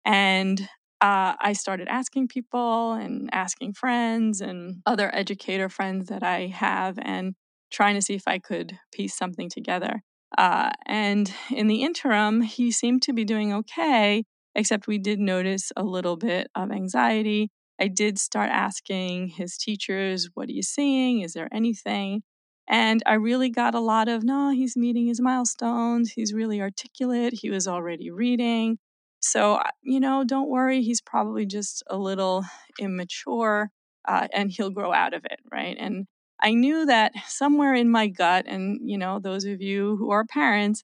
And 0.06 0.62
uh, 1.02 1.36
I 1.40 1.54
started 1.54 1.88
asking 1.88 2.28
people 2.28 2.94
and 2.94 3.30
asking 3.32 3.74
friends 3.74 4.42
and 4.42 4.82
other 4.86 5.14
educator 5.14 5.70
friends 5.70 6.10
that 6.10 6.24
I 6.24 6.48
have 6.48 6.98
and 7.02 7.36
trying 7.72 7.96
to 7.96 8.02
see 8.02 8.16
if 8.16 8.28
I 8.28 8.40
could 8.40 8.78
piece 8.92 9.16
something 9.16 9.50
together. 9.50 10.02
Uh, 10.38 10.72
and 10.86 11.32
in 11.52 11.68
the 11.68 11.84
interim, 11.84 12.42
he 12.42 12.72
seemed 12.72 13.02
to 13.04 13.14
be 13.14 13.24
doing 13.24 13.54
okay, 13.54 14.26
except 14.56 14.88
we 14.88 14.98
did 14.98 15.20
notice 15.20 15.72
a 15.78 15.84
little 15.84 16.18
bit 16.18 16.48
of 16.56 16.72
anxiety 16.72 17.50
I 17.82 17.88
did 17.88 18.20
start 18.20 18.50
asking 18.50 19.30
his 19.30 19.58
teachers, 19.58 20.30
What 20.34 20.50
are 20.50 20.52
you 20.52 20.64
seeing? 20.64 21.22
Is 21.22 21.32
there 21.32 21.48
anything? 21.54 22.24
And 22.68 23.02
I 23.06 23.14
really 23.14 23.50
got 23.50 23.74
a 23.74 23.80
lot 23.80 24.10
of, 24.10 24.22
No, 24.24 24.50
he's 24.52 24.76
meeting 24.76 25.08
his 25.08 25.22
milestones. 25.22 26.12
He's 26.12 26.34
really 26.34 26.62
articulate. 26.62 27.34
He 27.42 27.50
was 27.50 27.68
already 27.70 28.12
reading. 28.12 28.78
So, 29.22 29.62
you 29.82 30.00
know, 30.00 30.24
don't 30.26 30.50
worry. 30.50 30.82
He's 30.82 31.02
probably 31.02 31.46
just 31.46 31.84
a 31.88 31.98
little 31.98 32.44
immature 32.80 33.70
uh, 34.08 34.28
and 34.34 34.52
he'll 34.52 34.70
grow 34.70 34.94
out 34.94 35.14
of 35.14 35.26
it, 35.26 35.40
right? 35.52 35.76
And 35.80 36.06
I 36.42 36.54
knew 36.54 36.86
that 36.86 37.12
somewhere 37.28 37.74
in 37.74 37.90
my 37.90 38.08
gut, 38.08 38.46
and, 38.48 38.80
you 38.90 38.98
know, 38.98 39.20
those 39.20 39.44
of 39.46 39.62
you 39.62 39.98
who 39.98 40.12
are 40.12 40.24
parents, 40.26 40.84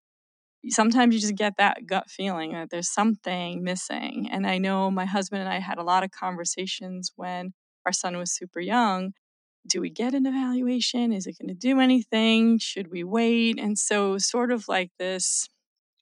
sometimes 0.69 1.13
you 1.13 1.21
just 1.21 1.35
get 1.35 1.57
that 1.57 1.85
gut 1.85 2.09
feeling 2.09 2.53
that 2.53 2.69
there's 2.69 2.89
something 2.89 3.63
missing. 3.63 4.29
And 4.31 4.47
I 4.47 4.57
know 4.57 4.91
my 4.91 5.05
husband 5.05 5.41
and 5.41 5.51
I 5.51 5.59
had 5.59 5.77
a 5.77 5.83
lot 5.83 6.03
of 6.03 6.11
conversations 6.11 7.11
when 7.15 7.53
our 7.85 7.91
son 7.93 8.17
was 8.17 8.31
super 8.31 8.59
young. 8.59 9.13
Do 9.67 9.81
we 9.81 9.89
get 9.89 10.13
an 10.13 10.25
evaluation? 10.25 11.11
Is 11.11 11.27
it 11.27 11.37
going 11.39 11.49
to 11.49 11.55
do 11.55 11.79
anything? 11.79 12.59
Should 12.59 12.91
we 12.91 13.03
wait? 13.03 13.59
And 13.59 13.77
so, 13.79 14.17
sort 14.17 14.51
of 14.51 14.67
like 14.67 14.91
this 14.99 15.47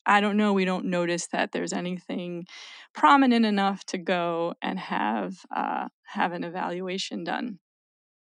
I 0.06 0.22
don't 0.22 0.38
know, 0.38 0.54
we 0.54 0.66
don't 0.66 0.86
notice 0.86 1.28
that 1.28 1.52
there's 1.52 1.74
anything 1.74 2.46
prominent 2.94 3.46
enough 3.46 3.86
to 3.86 3.98
go 3.98 4.54
and 4.62 4.80
have 4.80 5.38
uh, 5.56 5.88
have 6.04 6.34
an 6.34 6.44
evaluation 6.44 7.24
done. 7.24 7.60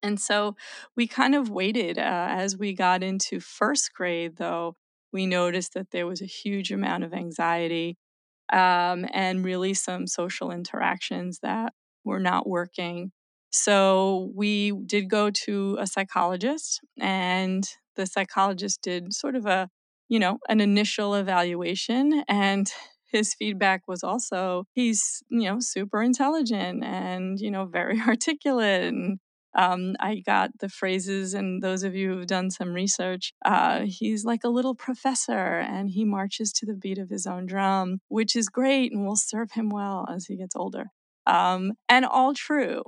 And 0.04 0.20
so 0.20 0.56
we 0.96 1.08
kind 1.08 1.36
of 1.36 1.50
waited 1.50 1.98
uh, 1.98 2.28
as 2.30 2.58
we 2.58 2.74
got 2.74 3.04
into 3.04 3.40
first 3.40 3.94
grade, 3.94 4.38
though, 4.38 4.76
we 5.14 5.26
noticed 5.26 5.74
that 5.74 5.92
there 5.92 6.08
was 6.08 6.22
a 6.22 6.26
huge 6.26 6.72
amount 6.72 7.04
of 7.04 7.14
anxiety 7.14 7.98
um, 8.52 9.06
and 9.14 9.46
really 9.46 9.74
some 9.74 10.08
social 10.08 10.52
interactions 10.52 11.40
that 11.42 11.74
were 12.04 12.20
not 12.20 12.48
working. 12.48 13.12
So 13.52 14.32
we 14.36 14.72
did 14.72 15.10
go 15.10 15.30
to 15.46 15.78
a 15.80 15.88
psychologist, 15.88 16.80
and 17.00 17.68
the 17.96 18.06
psychologist 18.06 18.82
did 18.82 19.14
sort 19.14 19.36
of 19.36 19.46
a 19.46 19.70
you 20.10 20.20
know, 20.20 20.40
an 20.50 20.60
initial 20.60 21.16
evaluation. 21.16 22.26
And 22.28 22.70
his 23.14 23.34
feedback 23.34 23.84
was 23.88 24.04
also 24.04 24.66
he's, 24.74 25.24
you 25.30 25.44
know, 25.50 25.60
super 25.62 26.02
intelligent 26.02 26.84
and, 26.84 27.40
you 27.40 27.50
know, 27.50 27.66
very 27.66 28.00
articulate. 28.08 28.84
And 28.84 29.20
um, 29.54 29.96
I 30.00 30.22
got 30.26 30.60
the 30.60 30.70
phrases, 30.70 31.34
and 31.34 31.62
those 31.62 31.84
of 31.84 31.96
you 31.96 32.10
who've 32.10 32.28
done 32.28 32.52
some 32.52 32.74
research, 32.74 33.34
uh, 33.44 33.82
he's 33.86 34.24
like 34.24 34.44
a 34.44 34.50
little 34.50 34.76
professor 34.76 35.60
and 35.60 35.90
he 35.90 36.06
marches 36.06 36.52
to 36.54 36.66
the 36.66 36.74
beat 36.74 36.98
of 36.98 37.10
his 37.10 37.28
own 37.28 37.46
drum, 37.46 38.00
which 38.08 38.36
is 38.36 38.50
great 38.50 38.92
and 38.92 39.06
will 39.06 39.16
serve 39.16 39.52
him 39.52 39.70
well 39.70 40.08
as 40.10 40.26
he 40.26 40.38
gets 40.38 40.56
older. 40.56 40.86
Um, 41.28 41.74
and 41.90 42.06
all 42.06 42.34
true. 42.34 42.84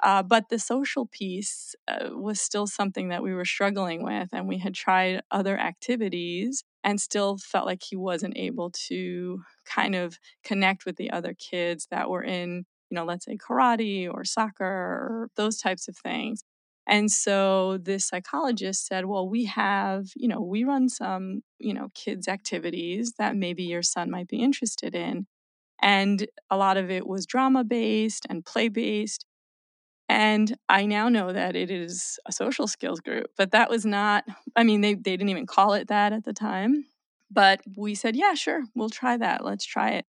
Uh, 0.00 0.22
but 0.22 0.48
the 0.48 0.58
social 0.58 1.06
piece 1.06 1.74
uh, 1.88 2.10
was 2.12 2.40
still 2.40 2.68
something 2.68 3.08
that 3.08 3.22
we 3.22 3.34
were 3.34 3.44
struggling 3.44 4.04
with, 4.04 4.28
and 4.32 4.46
we 4.46 4.58
had 4.58 4.74
tried 4.74 5.22
other 5.30 5.58
activities 5.58 6.62
and 6.84 7.00
still 7.00 7.36
felt 7.36 7.66
like 7.66 7.82
he 7.82 7.96
wasn't 7.96 8.36
able 8.36 8.70
to 8.70 9.42
kind 9.66 9.96
of 9.96 10.18
connect 10.44 10.86
with 10.86 10.96
the 10.96 11.10
other 11.10 11.34
kids 11.34 11.88
that 11.90 12.08
were 12.08 12.22
in, 12.22 12.64
you 12.90 12.94
know, 12.94 13.04
let's 13.04 13.24
say 13.24 13.36
karate 13.36 14.12
or 14.12 14.24
soccer 14.24 14.64
or 14.64 15.30
those 15.36 15.58
types 15.58 15.88
of 15.88 15.96
things. 15.96 16.42
And 16.86 17.10
so 17.10 17.78
this 17.78 18.06
psychologist 18.06 18.86
said, 18.86 19.04
well, 19.04 19.28
we 19.28 19.44
have, 19.44 20.06
you 20.16 20.26
know, 20.26 20.40
we 20.40 20.64
run 20.64 20.88
some, 20.88 21.42
you 21.58 21.74
know, 21.74 21.90
kids' 21.94 22.28
activities 22.28 23.12
that 23.18 23.36
maybe 23.36 23.64
your 23.64 23.82
son 23.82 24.10
might 24.10 24.26
be 24.26 24.42
interested 24.42 24.94
in. 24.94 25.26
And 25.82 26.26
a 26.50 26.56
lot 26.56 26.78
of 26.78 26.90
it 26.90 27.06
was 27.06 27.26
drama 27.26 27.62
based 27.62 28.26
and 28.30 28.44
play 28.44 28.68
based. 28.68 29.26
And 30.08 30.56
I 30.70 30.86
now 30.86 31.10
know 31.10 31.30
that 31.32 31.54
it 31.54 31.70
is 31.70 32.18
a 32.24 32.32
social 32.32 32.66
skills 32.66 33.00
group, 33.00 33.26
but 33.36 33.50
that 33.50 33.68
was 33.68 33.84
not, 33.84 34.24
I 34.56 34.62
mean, 34.62 34.80
they, 34.80 34.94
they 34.94 35.16
didn't 35.18 35.28
even 35.28 35.46
call 35.46 35.74
it 35.74 35.88
that 35.88 36.14
at 36.14 36.24
the 36.24 36.32
time. 36.32 36.86
But 37.30 37.60
we 37.76 37.94
said, 37.94 38.16
yeah, 38.16 38.32
sure, 38.32 38.62
we'll 38.74 38.88
try 38.88 39.18
that. 39.18 39.44
Let's 39.44 39.66
try 39.66 39.90
it. 39.90 40.06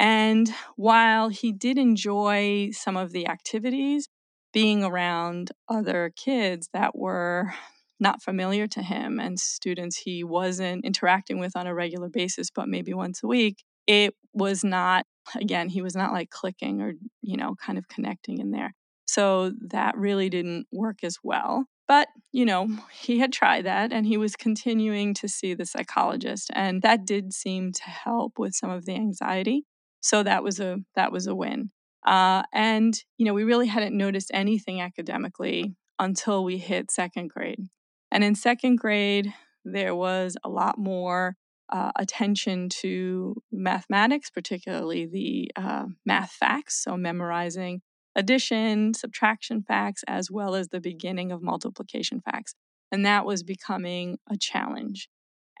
And 0.00 0.50
while 0.76 1.28
he 1.28 1.52
did 1.52 1.76
enjoy 1.76 2.70
some 2.72 2.96
of 2.96 3.12
the 3.12 3.28
activities, 3.28 4.08
being 4.52 4.82
around 4.82 5.52
other 5.68 6.10
kids 6.16 6.70
that 6.72 6.96
were 6.96 7.52
not 8.00 8.22
familiar 8.22 8.66
to 8.66 8.82
him 8.82 9.20
and 9.20 9.38
students 9.38 9.98
he 9.98 10.24
wasn't 10.24 10.86
interacting 10.86 11.38
with 11.38 11.54
on 11.54 11.66
a 11.66 11.74
regular 11.74 12.08
basis, 12.08 12.48
but 12.50 12.66
maybe 12.66 12.94
once 12.94 13.22
a 13.22 13.26
week, 13.26 13.62
it 13.86 14.14
was 14.32 14.64
not, 14.64 15.04
again, 15.36 15.68
he 15.68 15.82
was 15.82 15.94
not 15.94 16.14
like 16.14 16.30
clicking 16.30 16.80
or, 16.80 16.94
you 17.20 17.36
know, 17.36 17.54
kind 17.62 17.76
of 17.76 17.86
connecting 17.88 18.38
in 18.38 18.52
there. 18.52 18.72
So 19.06 19.52
that 19.68 19.98
really 19.98 20.30
didn't 20.30 20.66
work 20.72 21.04
as 21.04 21.18
well. 21.22 21.66
But, 21.86 22.08
you 22.32 22.46
know, 22.46 22.68
he 22.90 23.18
had 23.18 23.34
tried 23.34 23.66
that 23.66 23.92
and 23.92 24.06
he 24.06 24.16
was 24.16 24.34
continuing 24.34 25.12
to 25.14 25.28
see 25.28 25.52
the 25.52 25.66
psychologist 25.66 26.48
and 26.54 26.80
that 26.80 27.04
did 27.04 27.34
seem 27.34 27.72
to 27.72 27.82
help 27.82 28.38
with 28.38 28.54
some 28.54 28.70
of 28.70 28.86
the 28.86 28.94
anxiety. 28.94 29.66
So 30.00 30.22
that 30.22 30.42
was 30.42 30.60
a 30.60 30.78
that 30.94 31.12
was 31.12 31.26
a 31.26 31.34
win. 31.34 31.70
Uh, 32.06 32.42
and 32.52 32.94
you 33.18 33.26
know, 33.26 33.34
we 33.34 33.44
really 33.44 33.66
hadn't 33.66 33.96
noticed 33.96 34.30
anything 34.32 34.80
academically 34.80 35.74
until 35.98 36.44
we 36.44 36.58
hit 36.58 36.90
second 36.90 37.28
grade. 37.28 37.68
And 38.10 38.24
in 38.24 38.34
second 38.34 38.76
grade, 38.76 39.32
there 39.64 39.94
was 39.94 40.36
a 40.42 40.48
lot 40.48 40.78
more 40.78 41.36
uh, 41.68 41.92
attention 41.96 42.68
to 42.68 43.36
mathematics, 43.52 44.30
particularly 44.30 45.06
the 45.06 45.50
uh, 45.56 45.86
math 46.04 46.32
facts, 46.32 46.82
so 46.82 46.96
memorizing 46.96 47.82
addition, 48.16 48.92
subtraction 48.94 49.62
facts, 49.62 50.02
as 50.08 50.30
well 50.30 50.54
as 50.54 50.68
the 50.68 50.80
beginning 50.80 51.30
of 51.30 51.42
multiplication 51.42 52.20
facts. 52.20 52.54
And 52.90 53.06
that 53.06 53.24
was 53.24 53.44
becoming 53.44 54.18
a 54.28 54.36
challenge. 54.36 55.08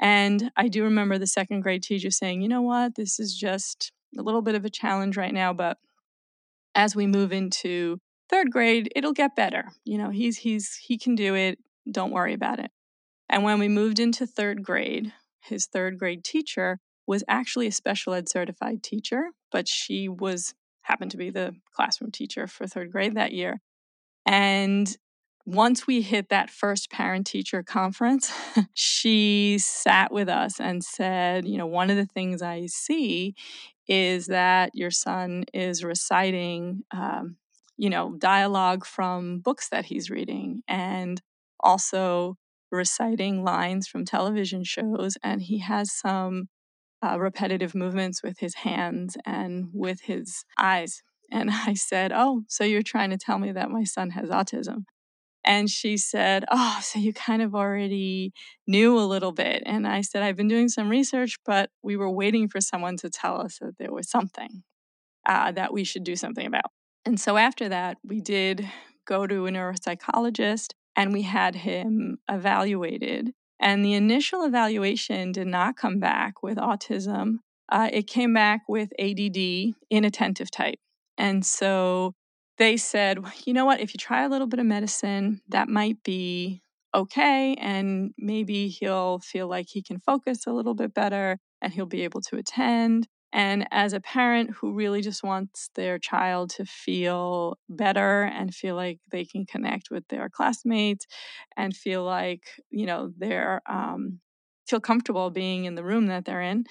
And 0.00 0.50
I 0.56 0.68
do 0.68 0.82
remember 0.82 1.18
the 1.18 1.26
second 1.26 1.60
grade 1.60 1.82
teacher 1.82 2.10
saying, 2.10 2.40
you 2.40 2.48
know 2.48 2.62
what, 2.62 2.96
this 2.96 3.20
is 3.20 3.36
just 3.36 3.92
a 4.18 4.22
little 4.22 4.42
bit 4.42 4.54
of 4.54 4.64
a 4.64 4.70
challenge 4.70 5.16
right 5.16 5.34
now, 5.34 5.52
but 5.52 5.78
as 6.74 6.94
we 6.94 7.06
move 7.06 7.32
into 7.32 7.98
third 8.28 8.50
grade, 8.50 8.90
it'll 8.94 9.12
get 9.12 9.36
better. 9.36 9.70
You 9.84 9.98
know, 9.98 10.10
he's 10.10 10.38
he's 10.38 10.76
he 10.76 10.98
can 10.98 11.14
do 11.14 11.34
it. 11.34 11.58
Don't 11.90 12.12
worry 12.12 12.34
about 12.34 12.58
it. 12.60 12.70
And 13.28 13.44
when 13.44 13.58
we 13.58 13.68
moved 13.68 13.98
into 13.98 14.26
third 14.26 14.62
grade, 14.62 15.12
his 15.40 15.66
third 15.66 15.98
grade 15.98 16.24
teacher 16.24 16.78
was 17.06 17.24
actually 17.28 17.66
a 17.66 17.72
special 17.72 18.14
ed 18.14 18.28
certified 18.28 18.82
teacher, 18.82 19.30
but 19.50 19.68
she 19.68 20.08
was 20.08 20.54
happened 20.82 21.10
to 21.12 21.16
be 21.16 21.30
the 21.30 21.54
classroom 21.74 22.10
teacher 22.10 22.46
for 22.46 22.66
third 22.66 22.90
grade 22.90 23.14
that 23.14 23.32
year. 23.32 23.60
And 24.26 24.96
once 25.46 25.86
we 25.86 26.02
hit 26.02 26.28
that 26.28 26.50
first 26.50 26.90
parent 26.90 27.26
teacher 27.26 27.62
conference, 27.62 28.32
she 28.74 29.58
sat 29.58 30.12
with 30.12 30.28
us 30.28 30.60
and 30.60 30.84
said, 30.84 31.46
You 31.46 31.58
know, 31.58 31.66
one 31.66 31.90
of 31.90 31.96
the 31.96 32.06
things 32.06 32.42
I 32.42 32.66
see 32.66 33.34
is 33.90 34.28
that 34.28 34.70
your 34.74 34.92
son 34.92 35.44
is 35.52 35.82
reciting, 35.82 36.84
um, 36.92 37.36
you 37.76 37.90
know, 37.90 38.14
dialogue 38.16 38.86
from 38.86 39.40
books 39.40 39.68
that 39.70 39.86
he's 39.86 40.10
reading 40.10 40.62
and 40.68 41.20
also 41.58 42.36
reciting 42.70 43.42
lines 43.42 43.88
from 43.88 44.04
television 44.04 44.62
shows. 44.62 45.16
And 45.24 45.42
he 45.42 45.58
has 45.58 45.92
some 45.92 46.48
uh, 47.04 47.18
repetitive 47.18 47.74
movements 47.74 48.22
with 48.22 48.38
his 48.38 48.54
hands 48.56 49.16
and 49.26 49.70
with 49.72 50.02
his 50.02 50.44
eyes. 50.58 51.02
And 51.32 51.50
I 51.66 51.74
said, 51.74 52.12
Oh, 52.14 52.44
so 52.48 52.62
you're 52.64 52.82
trying 52.82 53.10
to 53.10 53.18
tell 53.18 53.38
me 53.38 53.50
that 53.52 53.70
my 53.70 53.84
son 53.84 54.10
has 54.10 54.28
autism? 54.30 54.84
And 55.44 55.70
she 55.70 55.96
said, 55.96 56.44
Oh, 56.50 56.80
so 56.82 56.98
you 56.98 57.12
kind 57.12 57.42
of 57.42 57.54
already 57.54 58.32
knew 58.66 58.98
a 58.98 59.00
little 59.00 59.32
bit. 59.32 59.62
And 59.66 59.86
I 59.86 60.02
said, 60.02 60.22
I've 60.22 60.36
been 60.36 60.48
doing 60.48 60.68
some 60.68 60.88
research, 60.88 61.38
but 61.44 61.70
we 61.82 61.96
were 61.96 62.10
waiting 62.10 62.48
for 62.48 62.60
someone 62.60 62.96
to 62.98 63.10
tell 63.10 63.40
us 63.40 63.58
that 63.60 63.78
there 63.78 63.92
was 63.92 64.08
something 64.10 64.62
uh, 65.26 65.52
that 65.52 65.72
we 65.72 65.84
should 65.84 66.04
do 66.04 66.16
something 66.16 66.46
about. 66.46 66.70
And 67.04 67.18
so 67.18 67.36
after 67.36 67.68
that, 67.68 67.98
we 68.04 68.20
did 68.20 68.68
go 69.06 69.26
to 69.26 69.46
a 69.46 69.50
neuropsychologist 69.50 70.72
and 70.96 71.12
we 71.12 71.22
had 71.22 71.54
him 71.56 72.18
evaluated. 72.28 73.32
And 73.58 73.84
the 73.84 73.94
initial 73.94 74.42
evaluation 74.44 75.32
did 75.32 75.46
not 75.46 75.76
come 75.76 75.98
back 75.98 76.42
with 76.42 76.58
autism. 76.58 77.38
Uh, 77.70 77.88
it 77.92 78.06
came 78.06 78.34
back 78.34 78.62
with 78.68 78.90
ADD, 78.98 79.74
inattentive 79.90 80.50
type. 80.50 80.78
And 81.16 81.44
so 81.44 82.14
they 82.60 82.78
said, 82.78 83.20
you 83.46 83.54
know 83.54 83.66
what, 83.66 83.80
if 83.80 83.94
you 83.94 83.98
try 83.98 84.24
a 84.24 84.30
little 84.30 84.48
bit 84.48 84.60
of 84.60 84.66
medicine, 84.66 85.42
that 85.50 85.68
might 85.68 86.02
be 86.04 86.62
okay. 86.94 87.56
And 87.60 88.14
maybe 88.18 88.68
he'll 88.68 89.20
feel 89.20 89.48
like 89.48 89.66
he 89.70 89.82
can 89.82 90.00
focus 90.00 90.46
a 90.46 90.52
little 90.52 90.74
bit 90.74 90.94
better 90.94 91.38
and 91.62 91.74
he'll 91.74 91.86
be 91.86 92.04
able 92.04 92.22
to 92.22 92.36
attend. 92.38 93.08
And 93.32 93.66
as 93.72 93.94
a 93.94 94.00
parent 94.00 94.52
who 94.52 94.74
really 94.74 95.02
just 95.02 95.24
wants 95.24 95.70
their 95.76 95.98
child 95.98 96.50
to 96.52 96.66
feel 96.66 97.58
better 97.68 98.24
and 98.24 98.54
feel 98.54 98.76
like 98.76 99.00
they 99.12 99.24
can 99.26 99.46
connect 99.46 99.90
with 99.90 100.08
their 100.08 100.28
classmates 100.30 101.06
and 101.56 101.76
feel 101.76 102.04
like, 102.04 102.44
you 102.70 102.86
know, 102.86 103.12
they're, 103.18 103.62
um, 103.68 104.20
feel 104.70 104.80
comfortable 104.80 105.30
being 105.30 105.64
in 105.64 105.74
the 105.74 105.84
room 105.84 106.06
that 106.06 106.24
they're 106.24 106.40
in 106.40 106.64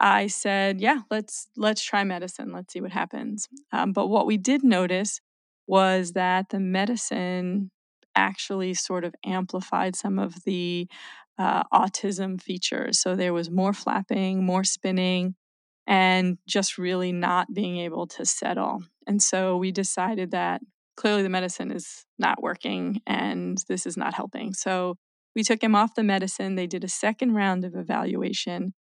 i 0.00 0.26
said 0.26 0.80
yeah 0.80 1.00
let's 1.10 1.48
let's 1.56 1.82
try 1.82 2.04
medicine 2.04 2.52
let's 2.52 2.72
see 2.72 2.80
what 2.80 2.92
happens 2.92 3.48
um, 3.72 3.92
but 3.92 4.08
what 4.08 4.26
we 4.26 4.36
did 4.36 4.62
notice 4.62 5.20
was 5.66 6.12
that 6.12 6.50
the 6.50 6.60
medicine 6.60 7.70
actually 8.14 8.72
sort 8.74 9.04
of 9.04 9.14
amplified 9.24 9.94
some 9.94 10.18
of 10.18 10.44
the 10.44 10.88
uh, 11.38 11.62
autism 11.72 12.40
features 12.40 13.00
so 13.00 13.14
there 13.14 13.34
was 13.34 13.50
more 13.50 13.72
flapping 13.72 14.44
more 14.44 14.64
spinning 14.64 15.34
and 15.86 16.38
just 16.46 16.78
really 16.78 17.12
not 17.12 17.54
being 17.54 17.78
able 17.78 18.06
to 18.06 18.26
settle. 18.26 18.82
And 19.06 19.22
so 19.22 19.56
we 19.56 19.70
decided 19.70 20.32
that 20.32 20.60
clearly 20.96 21.22
the 21.22 21.28
medicine 21.28 21.70
is 21.70 22.04
not 22.18 22.42
working 22.42 23.02
and 23.06 23.58
this 23.68 23.86
is 23.86 23.96
not 23.96 24.14
helping. 24.14 24.52
So 24.52 24.96
we 25.36 25.44
took 25.44 25.62
him 25.62 25.76
off 25.76 25.94
the 25.94 26.02
medicine. 26.02 26.54
They 26.54 26.66
did 26.66 26.82
a 26.82 26.88
second 26.88 27.34
round 27.34 27.64
of 27.64 27.76
evaluation 27.76 28.72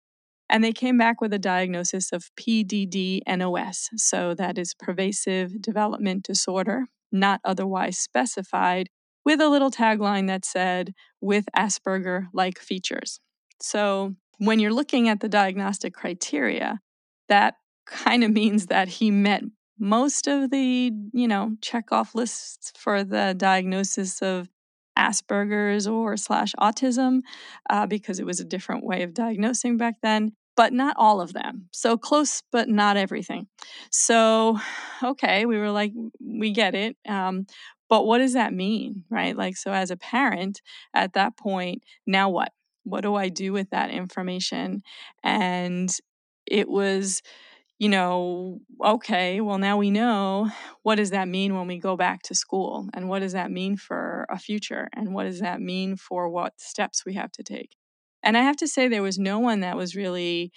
and 0.49 0.63
they 0.63 0.73
came 0.73 0.97
back 0.97 1.21
with 1.21 1.33
a 1.33 1.39
diagnosis 1.39 2.13
of 2.13 2.31
PDD 2.39 3.21
NOS. 3.27 3.91
So 3.97 4.35
that 4.35 4.57
is 4.57 4.73
pervasive 4.73 5.61
development 5.61 6.23
disorder, 6.23 6.85
not 7.11 7.41
otherwise 7.45 7.99
specified, 7.99 8.89
with 9.25 9.41
a 9.41 9.49
little 9.49 9.71
tagline 9.71 10.29
that 10.29 10.45
said, 10.45 10.93
with 11.21 11.47
Asperger 11.57 12.27
like 12.33 12.59
features. 12.59 13.19
So 13.61 14.15
when 14.39 14.61
you're 14.61 14.73
looking 14.73 15.09
at 15.09 15.21
the 15.21 15.29
diagnostic 15.29 15.93
criteria, 15.93 16.81
that 17.29 17.55
kind 17.87 18.23
of 18.23 18.31
means 18.33 18.67
that 18.67 18.89
he 18.89 19.11
met 19.11 19.43
most 19.77 20.29
of 20.29 20.51
the, 20.51 20.93
you 21.13 21.27
know, 21.27 21.57
check 21.61 21.91
off 21.91 22.15
lists 22.15 22.73
for 22.77 23.03
the 23.03 23.35
diagnosis 23.37 24.23
of 24.23 24.49
Asperger's 24.99 25.87
or 25.87 26.17
slash 26.17 26.53
autism 26.61 27.21
uh, 27.71 27.87
because 27.87 28.19
it 28.19 28.27
was 28.27 28.41
a 28.41 28.45
different 28.45 28.85
way 28.85 29.03
of 29.03 29.15
diagnosing 29.15 29.77
back 29.77 29.97
then, 30.03 30.33
but 30.57 30.73
not 30.73 30.97
all 30.99 31.21
of 31.21 31.33
them. 31.33 31.69
So 31.73 31.97
close, 31.97 32.43
but 32.53 32.69
not 32.69 32.97
everything. 32.97 33.49
So, 33.91 34.59
okay, 35.03 35.47
we 35.47 35.59
were 35.59 35.71
like, 35.71 35.93
we 36.21 36.53
get 36.53 36.75
it. 36.75 36.97
Um, 37.09 37.47
but 37.89 38.07
what 38.07 38.19
does 38.19 38.33
that 38.33 38.53
mean, 38.53 39.05
right? 39.11 39.37
Like, 39.37 39.57
so 39.57 39.73
as 39.73 39.91
a 39.91 39.97
parent 39.97 40.61
at 40.95 41.13
that 41.15 41.37
point, 41.37 41.83
now 42.07 42.31
what? 42.31 42.53
What 42.85 43.01
do 43.01 43.15
I 43.15 43.31
do 43.31 43.53
with 43.53 43.71
that 43.71 43.91
information? 43.91 44.83
And 45.23 45.91
it 46.47 46.69
was, 46.69 47.23
you 47.85 47.91
know, 47.91 48.61
okay, 48.83 49.43
well, 49.43 49.59
now 49.59 49.77
we 49.77 49.91
know 49.91 50.49
what 50.85 50.95
does 50.95 51.11
that 51.11 51.29
mean 51.29 51.55
when 51.55 51.67
we 51.67 51.77
go 51.79 51.99
back 51.99 52.23
to 52.23 52.35
school? 52.35 52.89
And 52.95 53.11
what 53.11 53.19
does 53.19 53.35
that 53.35 53.51
mean 53.51 53.77
for 53.77 54.25
a 54.31 54.39
future? 54.39 54.89
And 54.95 55.13
what 55.13 55.25
does 55.25 55.41
that 55.41 55.61
mean 55.61 55.97
for 55.97 56.31
what 56.31 56.55
steps 56.57 57.05
we 57.05 57.13
have 57.13 57.31
to 57.33 57.43
take? 57.43 57.77
And 58.23 58.39
I 58.39 58.41
have 58.41 58.57
to 58.57 58.67
say, 58.67 58.89
there 58.89 59.03
was 59.03 59.19
no 59.19 59.39
one 59.39 59.61
that 59.61 59.77
was 59.77 59.95
really 59.95 60.51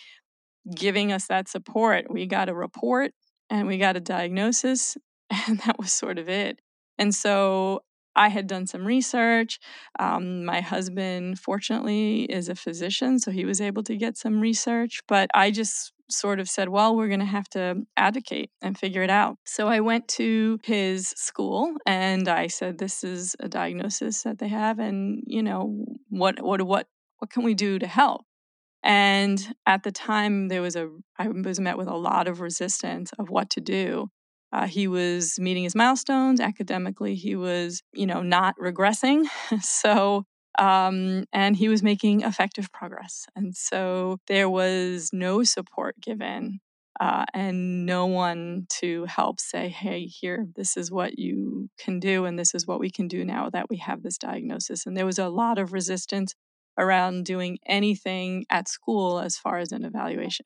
giving 0.73 1.11
us 1.11 1.27
that 1.27 1.49
support. 1.49 2.05
We 2.09 2.27
got 2.27 2.47
a 2.47 2.55
report 2.55 3.11
and 3.49 3.67
we 3.67 3.77
got 3.77 3.97
a 3.97 3.99
diagnosis, 3.99 4.95
and 5.49 5.59
that 5.65 5.77
was 5.77 5.91
sort 5.91 6.19
of 6.19 6.29
it. 6.29 6.61
And 6.97 7.13
so 7.13 7.81
I 8.15 8.29
had 8.29 8.47
done 8.47 8.67
some 8.67 8.85
research. 8.87 9.59
Um, 9.99 10.45
my 10.45 10.61
husband, 10.61 11.39
fortunately, 11.39 12.21
is 12.23 12.47
a 12.47 12.55
physician, 12.55 13.19
so 13.19 13.31
he 13.31 13.43
was 13.43 13.59
able 13.59 13.83
to 13.83 13.97
get 13.97 14.15
some 14.15 14.39
research. 14.39 15.01
But 15.09 15.29
I 15.33 15.51
just 15.51 15.91
sort 16.09 16.39
of 16.39 16.49
said, 16.49 16.69
well, 16.69 16.95
we're 16.95 17.07
going 17.07 17.19
to 17.19 17.25
have 17.25 17.49
to 17.49 17.85
advocate 17.95 18.51
and 18.61 18.77
figure 18.77 19.03
it 19.03 19.09
out. 19.09 19.37
So 19.45 19.67
I 19.67 19.79
went 19.79 20.07
to 20.09 20.59
his 20.63 21.09
school 21.09 21.75
and 21.85 22.27
I 22.27 22.47
said, 22.47 22.77
this 22.77 23.03
is 23.03 23.35
a 23.39 23.47
diagnosis 23.47 24.23
that 24.23 24.39
they 24.39 24.47
have, 24.47 24.79
and 24.79 25.23
you 25.25 25.43
know 25.43 25.85
what 26.09 26.41
what 26.41 26.61
what 26.61 26.87
what 27.19 27.31
can 27.31 27.43
we 27.43 27.53
do 27.53 27.79
to 27.79 27.87
help? 27.87 28.25
And 28.83 29.55
at 29.65 29.83
the 29.83 29.91
time, 29.91 30.47
there 30.47 30.61
was 30.61 30.75
a 30.75 30.89
I 31.17 31.27
was 31.27 31.59
met 31.59 31.77
with 31.77 31.87
a 31.87 31.95
lot 31.95 32.27
of 32.27 32.41
resistance 32.41 33.11
of 33.19 33.29
what 33.29 33.49
to 33.51 33.61
do. 33.61 34.09
Uh, 34.53 34.67
he 34.67 34.87
was 34.87 35.37
meeting 35.39 35.63
his 35.63 35.75
milestones 35.75 36.39
academically. 36.39 37.15
He 37.15 37.35
was, 37.35 37.83
you 37.93 38.05
know, 38.05 38.21
not 38.21 38.55
regressing. 38.57 39.25
so 39.61 40.25
um, 40.57 41.25
and 41.33 41.55
he 41.55 41.69
was 41.69 41.83
making 41.83 42.21
effective 42.21 42.71
progress. 42.71 43.25
And 43.35 43.55
so 43.55 44.19
there 44.27 44.49
was 44.49 45.11
no 45.13 45.43
support 45.43 45.95
given 46.01 46.59
uh, 46.99 47.25
and 47.33 47.85
no 47.85 48.07
one 48.07 48.65
to 48.69 49.05
help 49.05 49.39
say, 49.39 49.69
hey, 49.69 50.05
here, 50.05 50.47
this 50.55 50.75
is 50.75 50.91
what 50.91 51.19
you 51.19 51.69
can 51.77 51.99
do, 51.99 52.25
and 52.25 52.39
this 52.39 52.55
is 52.55 52.65
what 52.65 52.79
we 52.79 52.89
can 52.89 53.07
do 53.07 53.23
now 53.23 53.49
that 53.51 53.69
we 53.69 53.77
have 53.77 54.01
this 54.01 54.17
diagnosis. 54.17 54.85
And 54.85 54.97
there 54.97 55.05
was 55.05 55.19
a 55.19 55.29
lot 55.29 55.59
of 55.59 55.73
resistance 55.73 56.33
around 56.77 57.25
doing 57.25 57.59
anything 57.67 58.45
at 58.49 58.67
school 58.67 59.19
as 59.19 59.37
far 59.37 59.59
as 59.59 59.71
an 59.71 59.83
evaluation. 59.83 60.45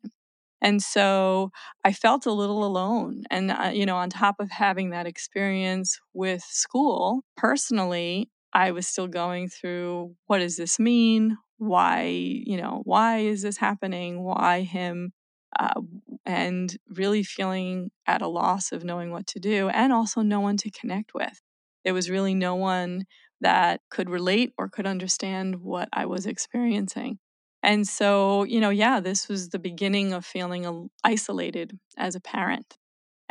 And 0.61 0.81
so 0.81 1.51
I 1.83 1.91
felt 1.91 2.25
a 2.25 2.31
little 2.31 2.63
alone. 2.63 3.23
And, 3.31 3.51
uh, 3.51 3.71
you 3.73 3.85
know, 3.85 3.97
on 3.97 4.09
top 4.09 4.35
of 4.39 4.51
having 4.51 4.91
that 4.91 5.07
experience 5.07 5.99
with 6.13 6.43
school, 6.43 7.23
personally, 7.35 8.29
I 8.53 8.71
was 8.71 8.87
still 8.87 9.07
going 9.07 9.49
through 9.49 10.15
what 10.27 10.39
does 10.39 10.57
this 10.57 10.79
mean? 10.79 11.37
Why, 11.57 12.03
you 12.05 12.57
know, 12.57 12.81
why 12.85 13.19
is 13.19 13.41
this 13.43 13.57
happening? 13.57 14.23
Why 14.23 14.61
him? 14.61 15.13
Uh, 15.59 15.81
and 16.25 16.77
really 16.87 17.23
feeling 17.23 17.91
at 18.07 18.21
a 18.21 18.27
loss 18.27 18.71
of 18.71 18.85
knowing 18.85 19.11
what 19.11 19.27
to 19.27 19.39
do 19.39 19.67
and 19.69 19.91
also 19.91 20.21
no 20.21 20.39
one 20.39 20.55
to 20.57 20.71
connect 20.71 21.13
with. 21.13 21.41
There 21.83 21.93
was 21.93 22.09
really 22.09 22.33
no 22.33 22.55
one 22.55 23.05
that 23.41 23.81
could 23.89 24.09
relate 24.09 24.53
or 24.57 24.69
could 24.69 24.87
understand 24.87 25.61
what 25.61 25.89
I 25.91 26.05
was 26.05 26.25
experiencing. 26.25 27.19
And 27.63 27.87
so, 27.87 28.43
you 28.43 28.59
know, 28.59 28.69
yeah, 28.69 28.99
this 28.99 29.27
was 29.27 29.49
the 29.49 29.59
beginning 29.59 30.13
of 30.13 30.25
feeling 30.25 30.89
isolated 31.03 31.77
as 31.97 32.15
a 32.15 32.21
parent. 32.21 32.77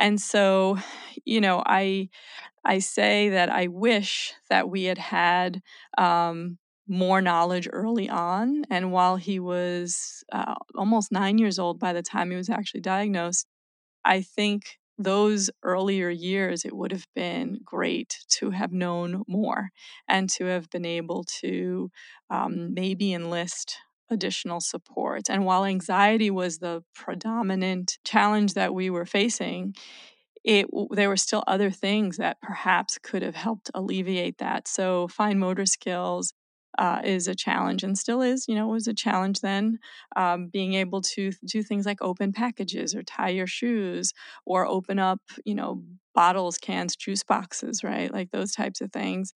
And 0.01 0.21
so, 0.21 0.79
you 1.25 1.41
know, 1.41 1.63
I 1.65 2.09
I 2.65 2.79
say 2.79 3.29
that 3.29 3.49
I 3.51 3.67
wish 3.67 4.33
that 4.49 4.69
we 4.69 4.85
had 4.85 4.97
had 4.97 5.61
um, 5.97 6.59
more 6.87 7.21
knowledge 7.21 7.69
early 7.71 8.09
on. 8.09 8.65
And 8.71 8.91
while 8.93 9.17
he 9.17 9.39
was 9.39 10.23
uh, 10.33 10.55
almost 10.75 11.11
nine 11.11 11.37
years 11.39 11.59
old 11.59 11.79
by 11.79 11.93
the 11.93 12.03
time 12.03 12.31
he 12.31 12.37
was 12.37 12.49
actually 12.49 12.81
diagnosed, 12.81 13.47
I 14.05 14.21
think 14.21 14.79
those 14.97 15.49
earlier 15.63 16.09
years, 16.09 16.65
it 16.65 16.75
would 16.75 16.91
have 16.91 17.07
been 17.15 17.59
great 17.65 18.19
to 18.39 18.51
have 18.51 18.73
known 18.73 19.23
more 19.27 19.71
and 20.07 20.29
to 20.31 20.45
have 20.45 20.69
been 20.71 20.85
able 20.85 21.23
to 21.41 21.91
um, 22.29 22.73
maybe 22.73 23.13
enlist 23.13 23.77
additional 24.11 24.59
support. 24.59 25.23
And 25.29 25.45
while 25.45 25.65
anxiety 25.65 26.29
was 26.29 26.59
the 26.59 26.83
predominant 26.93 27.97
challenge 28.03 28.53
that 28.55 28.73
we 28.73 28.89
were 28.89 29.05
facing, 29.05 29.75
it 30.43 30.67
there 30.91 31.09
were 31.09 31.17
still 31.17 31.43
other 31.47 31.69
things 31.69 32.17
that 32.17 32.41
perhaps 32.41 32.97
could 33.01 33.21
have 33.21 33.35
helped 33.35 33.69
alleviate 33.73 34.39
that. 34.39 34.67
So 34.67 35.07
fine 35.07 35.39
motor 35.39 35.65
skills 35.65 36.33
uh, 36.79 37.01
is 37.03 37.27
a 37.27 37.35
challenge 37.35 37.83
and 37.83 37.97
still 37.97 38.21
is. 38.21 38.47
You 38.47 38.55
know, 38.55 38.67
was 38.67 38.87
a 38.87 38.93
challenge 38.93 39.41
then. 39.41 39.79
Um, 40.15 40.47
being 40.47 40.73
able 40.73 41.01
to 41.01 41.31
do 41.45 41.61
things 41.63 41.85
like 41.85 42.01
open 42.01 42.33
packages 42.33 42.95
or 42.95 43.03
tie 43.03 43.29
your 43.29 43.47
shoes 43.47 44.13
or 44.45 44.65
open 44.65 44.97
up, 44.99 45.19
you 45.45 45.55
know, 45.55 45.83
bottles, 46.15 46.57
cans, 46.57 46.95
juice 46.95 47.23
boxes, 47.23 47.83
right? 47.83 48.11
Like 48.11 48.31
those 48.31 48.51
types 48.53 48.81
of 48.81 48.91
things 48.91 49.33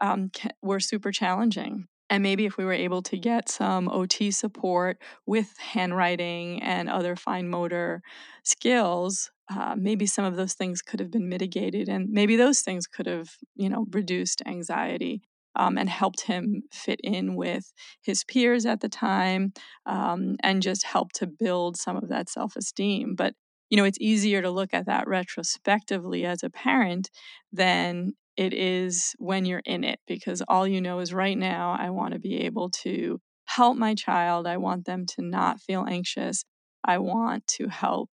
um, 0.00 0.30
were 0.62 0.80
super 0.80 1.12
challenging. 1.12 1.86
And 2.10 2.22
maybe 2.22 2.46
if 2.46 2.56
we 2.56 2.64
were 2.64 2.72
able 2.72 3.02
to 3.02 3.18
get 3.18 3.48
some 3.48 3.88
OT 3.88 4.30
support 4.30 4.98
with 5.26 5.56
handwriting 5.58 6.62
and 6.62 6.88
other 6.88 7.16
fine 7.16 7.48
motor 7.48 8.02
skills, 8.44 9.30
uh, 9.50 9.74
maybe 9.76 10.06
some 10.06 10.24
of 10.24 10.36
those 10.36 10.54
things 10.54 10.82
could 10.82 11.00
have 11.00 11.10
been 11.10 11.28
mitigated, 11.28 11.88
and 11.88 12.08
maybe 12.10 12.36
those 12.36 12.60
things 12.60 12.86
could 12.86 13.06
have, 13.06 13.30
you 13.56 13.68
know, 13.68 13.86
reduced 13.90 14.42
anxiety. 14.46 15.22
Um, 15.56 15.76
and 15.76 15.88
helped 15.90 16.20
him 16.20 16.62
fit 16.70 17.00
in 17.02 17.34
with 17.34 17.72
his 18.00 18.22
peers 18.22 18.64
at 18.64 18.80
the 18.80 18.88
time 18.88 19.52
um, 19.86 20.36
and 20.44 20.62
just 20.62 20.84
helped 20.84 21.16
to 21.16 21.26
build 21.26 21.76
some 21.76 21.96
of 21.96 22.08
that 22.10 22.28
self 22.28 22.54
esteem. 22.54 23.16
But, 23.16 23.34
you 23.68 23.76
know, 23.76 23.82
it's 23.82 23.98
easier 24.00 24.40
to 24.40 24.50
look 24.50 24.72
at 24.72 24.86
that 24.86 25.08
retrospectively 25.08 26.24
as 26.24 26.44
a 26.44 26.50
parent 26.50 27.10
than 27.52 28.12
it 28.38 28.54
is 28.54 29.16
when 29.18 29.44
you're 29.44 29.62
in 29.66 29.82
it 29.82 29.98
because 30.06 30.42
all 30.46 30.66
you 30.66 30.80
know 30.80 31.00
is 31.00 31.12
right 31.12 31.36
now, 31.36 31.76
I 31.76 31.90
want 31.90 32.14
to 32.14 32.20
be 32.20 32.42
able 32.42 32.70
to 32.84 33.20
help 33.46 33.76
my 33.76 33.96
child. 33.96 34.46
I 34.46 34.58
want 34.58 34.84
them 34.84 35.06
to 35.06 35.22
not 35.22 35.60
feel 35.60 35.84
anxious. 35.88 36.44
I 36.84 36.98
want 36.98 37.48
to 37.48 37.66
help 37.66 38.10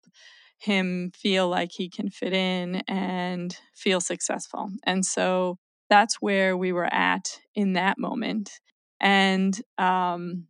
him 0.57 1.11
feel 1.15 1.47
like 1.47 1.69
he 1.71 1.91
can 1.91 2.09
fit 2.09 2.33
in 2.33 2.81
and 2.87 3.55
feel 3.75 4.01
successful. 4.01 4.71
And 4.83 5.05
so 5.05 5.59
that's 5.91 6.15
where 6.15 6.57
we 6.57 6.71
were 6.71 6.91
at 6.91 7.39
in 7.53 7.73
that 7.73 7.99
moment. 7.99 8.49
And 8.99 9.55
um, 9.77 10.47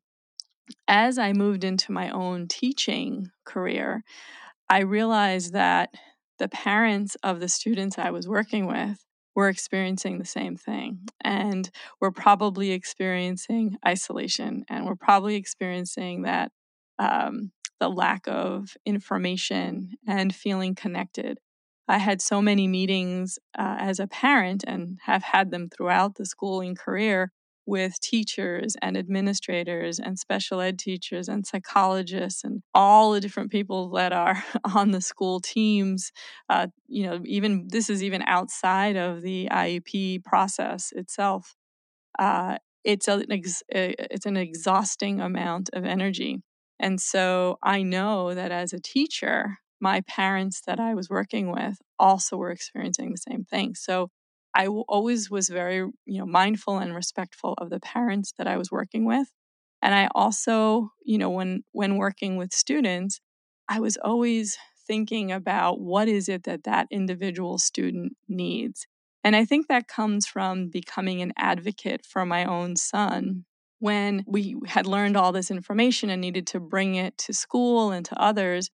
as 0.88 1.17
I 1.17 1.33
moved 1.33 1.65
into 1.65 1.91
my 1.91 2.09
own 2.11 2.47
teaching 2.47 3.27
career, 3.43 4.03
I 4.69 4.79
realized 4.83 5.51
that 5.51 5.89
the 6.39 6.47
parents 6.47 7.17
of 7.23 7.41
the 7.41 7.49
students 7.49 7.97
I 7.97 8.11
was 8.11 8.25
working 8.25 8.67
with 8.67 9.05
we're 9.36 9.50
experiencing 9.50 10.17
the 10.17 10.26
same 10.26 10.56
thing. 10.56 11.02
And 11.21 11.69
we're 12.00 12.12
probably 12.12 12.71
experiencing 12.71 13.78
isolation 13.86 14.65
and 14.69 14.86
we're 14.86 14.95
probably 14.95 15.36
experiencing 15.36 16.24
that 16.24 16.52
um, 16.98 17.52
the 17.80 17.89
lack 17.89 18.28
of 18.28 18.78
information 18.86 19.95
and 20.08 20.34
feeling 20.34 20.74
connected. 20.74 21.39
I 21.88 21.98
had 21.98 22.21
so 22.21 22.41
many 22.41 22.67
meetings 22.67 23.38
uh, 23.58 23.76
as 23.80 24.00
a 24.00 24.08
parent 24.08 24.63
and 24.65 24.98
have 25.04 25.24
had 25.24 25.52
them 25.52 25.69
throughout 25.69 26.15
the 26.15 26.26
schooling 26.26 26.76
career 26.76 27.32
with 27.65 27.99
teachers 27.99 28.75
and 28.82 28.97
administrators 28.97 29.99
and 29.99 30.19
special 30.19 30.62
ed 30.62 30.78
teachers 30.78 31.28
and 31.28 31.45
psychologists 31.45 32.43
and 32.43 32.62
all 32.73 33.12
the 33.12 33.19
different 33.19 33.51
people 33.51 33.89
that 33.91 34.13
are 34.13 34.43
on 34.75 34.91
the 34.91 35.01
school 35.01 35.39
teams. 35.39 36.12
Uh, 36.49 36.67
you 36.88 37.06
know, 37.06 37.21
even 37.25 37.67
this 37.69 37.89
is 37.89 38.04
even 38.04 38.21
outside 38.23 38.95
of 38.95 39.21
the 39.21 39.47
IEP 39.51 40.23
process 40.23 40.91
itself. 40.95 41.56
Uh, 42.19 42.58
it's 42.84 43.08
an 43.08 43.32
ex- 43.32 43.63
it's 43.69 44.25
an 44.25 44.38
exhausting 44.38 45.19
amount 45.19 45.69
of 45.73 45.86
energy, 45.86 46.43
and 46.80 47.01
so 47.01 47.58
I 47.63 47.82
know 47.82 48.36
that 48.36 48.51
as 48.51 48.73
a 48.73 48.80
teacher, 48.80 49.58
my 49.82 50.01
parents 50.01 50.62
that 50.67 50.80
I 50.80 50.93
was 50.93 51.10
working 51.10 51.51
with 51.51 51.80
also 51.99 52.38
were 52.38 52.51
experiencing 52.51 53.12
the 53.12 53.17
same 53.17 53.43
thing. 53.43 53.75
So 53.75 54.10
I 54.55 54.67
always 54.67 55.29
was 55.29 55.49
very, 55.49 55.77
you 56.05 56.19
know, 56.19 56.25
mindful 56.25 56.77
and 56.77 56.95
respectful 56.95 57.55
of 57.57 57.69
the 57.69 57.79
parents 57.79 58.33
that 58.37 58.47
I 58.47 58.57
was 58.57 58.71
working 58.71 59.05
with. 59.05 59.27
And 59.81 59.93
I 59.93 60.07
also, 60.15 60.91
you 61.03 61.17
know, 61.17 61.29
when 61.29 61.63
when 61.73 61.97
working 61.97 62.37
with 62.37 62.53
students, 62.53 63.19
I 63.69 63.79
was 63.79 63.97
always 63.97 64.57
thinking 64.87 65.31
about 65.31 65.81
what 65.81 66.07
is 66.07 66.29
it 66.29 66.43
that 66.43 66.63
that 66.63 66.87
individual 66.89 67.57
student 67.57 68.13
needs. 68.29 68.87
And 69.23 69.35
I 69.35 69.43
think 69.43 69.67
that 69.67 69.87
comes 69.87 70.27
from 70.27 70.69
becoming 70.69 71.21
an 71.21 71.33
advocate 71.37 72.05
for 72.05 72.25
my 72.25 72.45
own 72.45 72.75
son. 72.75 73.45
When 73.79 74.23
we 74.27 74.55
had 74.67 74.87
learned 74.87 75.17
all 75.17 75.31
this 75.31 75.51
information 75.51 76.09
and 76.09 76.21
needed 76.21 76.47
to 76.47 76.59
bring 76.59 76.95
it 76.95 77.17
to 77.19 77.33
school 77.33 77.91
and 77.91 78.05
to 78.05 78.21
others, 78.21 78.69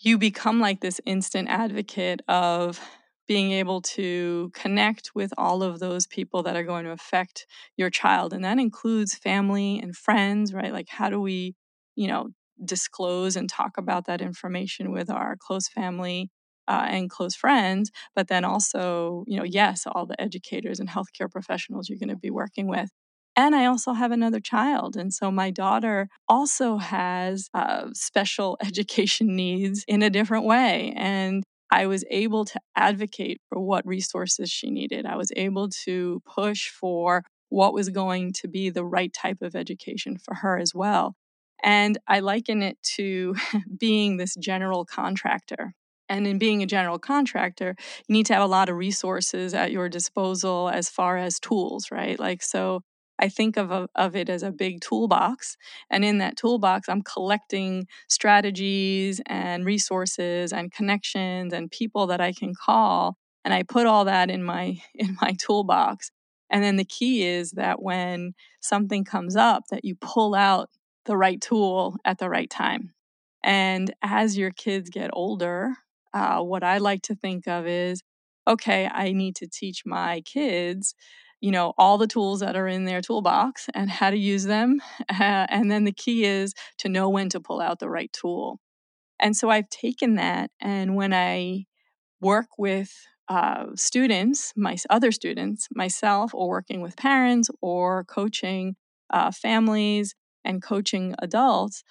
you 0.00 0.18
become 0.18 0.60
like 0.60 0.80
this 0.80 1.00
instant 1.06 1.48
advocate 1.48 2.20
of 2.28 2.80
being 3.26 3.52
able 3.52 3.80
to 3.80 4.50
connect 4.54 5.10
with 5.14 5.32
all 5.38 5.62
of 5.62 5.78
those 5.78 6.06
people 6.06 6.42
that 6.42 6.56
are 6.56 6.62
going 6.62 6.84
to 6.84 6.90
affect 6.90 7.46
your 7.76 7.90
child. 7.90 8.32
And 8.32 8.44
that 8.44 8.58
includes 8.58 9.14
family 9.14 9.78
and 9.78 9.96
friends, 9.96 10.52
right? 10.52 10.72
Like, 10.72 10.88
how 10.88 11.10
do 11.10 11.20
we, 11.20 11.54
you 11.96 12.08
know, 12.08 12.28
disclose 12.64 13.36
and 13.36 13.48
talk 13.48 13.76
about 13.78 14.06
that 14.06 14.20
information 14.20 14.92
with 14.92 15.10
our 15.10 15.36
close 15.38 15.68
family 15.68 16.30
uh, 16.68 16.86
and 16.88 17.10
close 17.10 17.34
friends, 17.34 17.90
but 18.14 18.28
then 18.28 18.44
also, 18.44 19.24
you 19.26 19.36
know, 19.36 19.44
yes, 19.44 19.86
all 19.86 20.06
the 20.06 20.20
educators 20.20 20.80
and 20.80 20.88
healthcare 20.88 21.30
professionals 21.30 21.88
you're 21.88 21.98
going 21.98 22.08
to 22.08 22.16
be 22.16 22.30
working 22.30 22.66
with. 22.68 22.90
And 23.36 23.54
I 23.54 23.66
also 23.66 23.92
have 23.94 24.12
another 24.12 24.40
child. 24.40 24.96
And 24.96 25.12
so 25.12 25.30
my 25.30 25.50
daughter 25.50 26.08
also 26.28 26.76
has 26.78 27.48
uh, 27.52 27.88
special 27.92 28.56
education 28.64 29.34
needs 29.34 29.84
in 29.88 30.02
a 30.02 30.10
different 30.10 30.44
way. 30.44 30.92
And 30.96 31.42
I 31.70 31.86
was 31.86 32.04
able 32.10 32.44
to 32.46 32.60
advocate 32.76 33.40
for 33.48 33.60
what 33.60 33.86
resources 33.86 34.50
she 34.50 34.70
needed. 34.70 35.06
I 35.06 35.16
was 35.16 35.30
able 35.36 35.68
to 35.84 36.22
push 36.26 36.68
for 36.68 37.24
what 37.48 37.74
was 37.74 37.88
going 37.88 38.32
to 38.34 38.48
be 38.48 38.70
the 38.70 38.84
right 38.84 39.12
type 39.12 39.38
of 39.42 39.54
education 39.54 40.18
for 40.18 40.34
her 40.34 40.58
as 40.58 40.72
well. 40.74 41.14
And 41.62 41.98
I 42.06 42.20
liken 42.20 42.62
it 42.62 42.78
to 42.96 43.34
being 43.78 44.16
this 44.16 44.34
general 44.34 44.84
contractor. 44.84 45.74
And 46.08 46.26
in 46.26 46.38
being 46.38 46.62
a 46.62 46.66
general 46.66 46.98
contractor, 46.98 47.74
you 48.08 48.12
need 48.12 48.26
to 48.26 48.34
have 48.34 48.42
a 48.42 48.46
lot 48.46 48.68
of 48.68 48.76
resources 48.76 49.54
at 49.54 49.72
your 49.72 49.88
disposal 49.88 50.68
as 50.68 50.90
far 50.90 51.16
as 51.16 51.40
tools, 51.40 51.86
right? 51.90 52.18
Like, 52.18 52.42
so 52.42 52.82
I 53.18 53.28
think 53.28 53.56
of, 53.56 53.88
of 53.94 54.16
it 54.16 54.28
as 54.28 54.42
a 54.42 54.50
big 54.50 54.80
toolbox. 54.80 55.56
And 55.90 56.04
in 56.04 56.18
that 56.18 56.36
toolbox, 56.36 56.88
I'm 56.88 57.02
collecting 57.02 57.86
strategies 58.08 59.20
and 59.26 59.64
resources 59.64 60.52
and 60.52 60.72
connections 60.72 61.52
and 61.52 61.70
people 61.70 62.06
that 62.08 62.20
I 62.20 62.32
can 62.32 62.54
call. 62.54 63.16
And 63.44 63.54
I 63.54 63.62
put 63.62 63.86
all 63.86 64.04
that 64.06 64.30
in 64.30 64.42
my 64.42 64.80
in 64.94 65.16
my 65.20 65.32
toolbox. 65.38 66.10
And 66.50 66.62
then 66.62 66.76
the 66.76 66.84
key 66.84 67.26
is 67.26 67.52
that 67.52 67.82
when 67.82 68.34
something 68.60 69.04
comes 69.04 69.34
up, 69.36 69.64
that 69.70 69.84
you 69.84 69.94
pull 69.96 70.34
out 70.34 70.70
the 71.06 71.16
right 71.16 71.40
tool 71.40 71.96
at 72.04 72.18
the 72.18 72.28
right 72.28 72.50
time. 72.50 72.92
And 73.42 73.92
as 74.02 74.38
your 74.38 74.50
kids 74.50 74.88
get 74.88 75.10
older, 75.12 75.74
uh, 76.12 76.40
what 76.40 76.62
I 76.62 76.78
like 76.78 77.02
to 77.02 77.14
think 77.14 77.46
of 77.46 77.66
is 77.66 78.02
okay, 78.46 78.88
I 78.92 79.12
need 79.12 79.36
to 79.36 79.46
teach 79.46 79.84
my 79.86 80.20
kids 80.20 80.94
you 81.44 81.50
know 81.50 81.74
all 81.76 81.98
the 81.98 82.06
tools 82.06 82.40
that 82.40 82.56
are 82.56 82.66
in 82.66 82.86
their 82.86 83.02
toolbox 83.02 83.68
and 83.74 83.90
how 83.90 84.08
to 84.08 84.16
use 84.16 84.44
them 84.44 84.80
uh, 85.10 85.46
and 85.50 85.70
then 85.70 85.84
the 85.84 85.92
key 85.92 86.24
is 86.24 86.54
to 86.78 86.88
know 86.88 87.10
when 87.10 87.28
to 87.28 87.38
pull 87.38 87.60
out 87.60 87.78
the 87.78 87.88
right 87.88 88.12
tool. 88.12 88.60
And 89.20 89.36
so 89.36 89.50
i've 89.50 89.68
taken 89.68 90.14
that 90.14 90.50
and 90.60 90.96
when 90.96 91.12
i 91.12 91.66
work 92.20 92.48
with 92.58 92.90
uh, 93.28 93.66
students 93.74 94.52
my 94.56 94.76
other 94.88 95.12
students 95.12 95.68
myself 95.74 96.34
or 96.34 96.48
working 96.48 96.80
with 96.80 96.96
parents 96.96 97.50
or 97.60 98.04
coaching 98.04 98.76
uh, 99.10 99.30
families 99.30 100.14
and 100.44 100.62
coaching 100.62 101.14
adults 101.20 101.84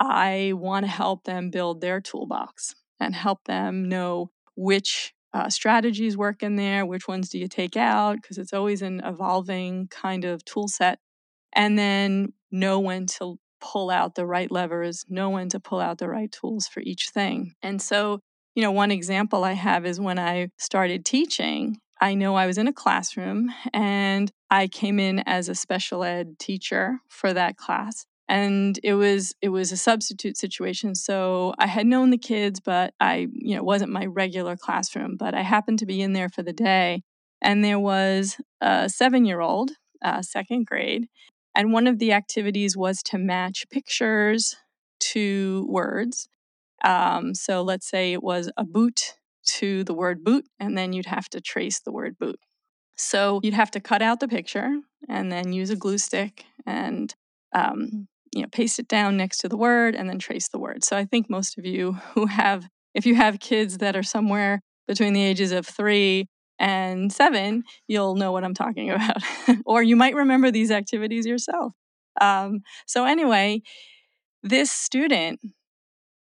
i 0.00 0.52
want 0.54 0.84
to 0.84 0.90
help 0.90 1.24
them 1.24 1.50
build 1.50 1.80
their 1.80 2.00
toolbox 2.00 2.74
and 3.00 3.14
help 3.14 3.44
them 3.44 3.88
know 3.88 4.30
which 4.56 5.12
uh, 5.36 5.50
strategies 5.50 6.16
work 6.16 6.42
in 6.42 6.56
there, 6.56 6.86
which 6.86 7.06
ones 7.06 7.28
do 7.28 7.38
you 7.38 7.46
take 7.46 7.76
out, 7.76 8.16
because 8.16 8.38
it's 8.38 8.54
always 8.54 8.80
an 8.80 9.02
evolving 9.04 9.86
kind 9.88 10.24
of 10.24 10.44
tool 10.44 10.66
set. 10.66 10.98
And 11.52 11.78
then 11.78 12.32
know 12.50 12.80
when 12.80 13.06
to 13.18 13.38
pull 13.60 13.90
out 13.90 14.14
the 14.14 14.26
right 14.26 14.50
levers, 14.50 15.04
know 15.08 15.30
when 15.30 15.50
to 15.50 15.60
pull 15.60 15.80
out 15.80 15.98
the 15.98 16.08
right 16.08 16.32
tools 16.32 16.66
for 16.66 16.80
each 16.80 17.10
thing. 17.12 17.52
And 17.62 17.82
so, 17.82 18.20
you 18.54 18.62
know, 18.62 18.72
one 18.72 18.90
example 18.90 19.44
I 19.44 19.52
have 19.52 19.84
is 19.84 20.00
when 20.00 20.18
I 20.18 20.48
started 20.58 21.04
teaching, 21.04 21.78
I 22.00 22.14
know 22.14 22.34
I 22.34 22.46
was 22.46 22.56
in 22.58 22.68
a 22.68 22.72
classroom 22.72 23.50
and 23.72 24.30
I 24.50 24.68
came 24.68 24.98
in 24.98 25.20
as 25.26 25.48
a 25.48 25.54
special 25.54 26.02
ed 26.02 26.38
teacher 26.38 26.98
for 27.08 27.34
that 27.34 27.56
class 27.56 28.06
and 28.28 28.78
it 28.82 28.94
was 28.94 29.34
it 29.40 29.50
was 29.50 29.72
a 29.72 29.76
substitute 29.76 30.36
situation 30.36 30.94
so 30.94 31.54
i 31.58 31.66
had 31.66 31.86
known 31.86 32.10
the 32.10 32.18
kids 32.18 32.60
but 32.60 32.94
i 33.00 33.28
you 33.32 33.54
know 33.54 33.62
wasn't 33.62 33.90
my 33.90 34.06
regular 34.06 34.56
classroom 34.56 35.16
but 35.16 35.34
i 35.34 35.42
happened 35.42 35.78
to 35.78 35.86
be 35.86 36.00
in 36.00 36.12
there 36.12 36.28
for 36.28 36.42
the 36.42 36.52
day 36.52 37.02
and 37.40 37.64
there 37.64 37.78
was 37.78 38.36
a 38.60 38.88
seven 38.88 39.24
year 39.24 39.40
old 39.40 39.72
uh, 40.04 40.22
second 40.22 40.66
grade 40.66 41.06
and 41.54 41.72
one 41.72 41.86
of 41.86 41.98
the 41.98 42.12
activities 42.12 42.76
was 42.76 43.02
to 43.02 43.18
match 43.18 43.66
pictures 43.70 44.56
to 45.00 45.66
words 45.68 46.28
um, 46.84 47.34
so 47.34 47.62
let's 47.62 47.88
say 47.88 48.12
it 48.12 48.22
was 48.22 48.50
a 48.56 48.64
boot 48.64 49.14
to 49.46 49.84
the 49.84 49.94
word 49.94 50.24
boot 50.24 50.46
and 50.58 50.76
then 50.76 50.92
you'd 50.92 51.06
have 51.06 51.28
to 51.30 51.40
trace 51.40 51.80
the 51.80 51.92
word 51.92 52.18
boot. 52.18 52.38
So 52.96 53.40
you'd 53.42 53.54
have 53.54 53.70
to 53.72 53.80
cut 53.80 54.02
out 54.02 54.20
the 54.20 54.28
picture 54.28 54.80
and 55.08 55.30
then 55.30 55.52
use 55.52 55.70
a 55.70 55.76
glue 55.76 55.98
stick 55.98 56.44
and 56.66 57.14
um, 57.54 58.08
you 58.36 58.42
know 58.42 58.48
paste 58.52 58.78
it 58.78 58.86
down 58.88 59.16
next 59.16 59.38
to 59.38 59.48
the 59.48 59.56
word 59.56 59.94
and 59.94 60.08
then 60.08 60.18
trace 60.18 60.48
the 60.48 60.58
word. 60.58 60.84
So 60.84 60.96
i 60.96 61.04
think 61.04 61.30
most 61.30 61.58
of 61.58 61.64
you 61.64 61.92
who 62.14 62.26
have 62.26 62.68
if 62.94 63.06
you 63.06 63.14
have 63.14 63.40
kids 63.40 63.78
that 63.78 63.96
are 63.96 64.02
somewhere 64.02 64.60
between 64.86 65.12
the 65.12 65.22
ages 65.22 65.52
of 65.52 65.66
three 65.66 66.28
and 66.58 67.12
seven 67.12 67.64
you'll 67.88 68.14
know 68.14 68.32
what 68.32 68.44
i'm 68.44 68.54
talking 68.54 68.90
about 68.96 69.22
or 69.64 69.82
you 69.82 69.96
might 69.96 70.14
remember 70.14 70.50
these 70.50 70.70
activities 70.70 71.26
yourself. 71.26 71.72
Um, 72.20 72.60
so 72.86 73.04
anyway 73.04 73.62
this 74.42 74.70
student 74.70 75.40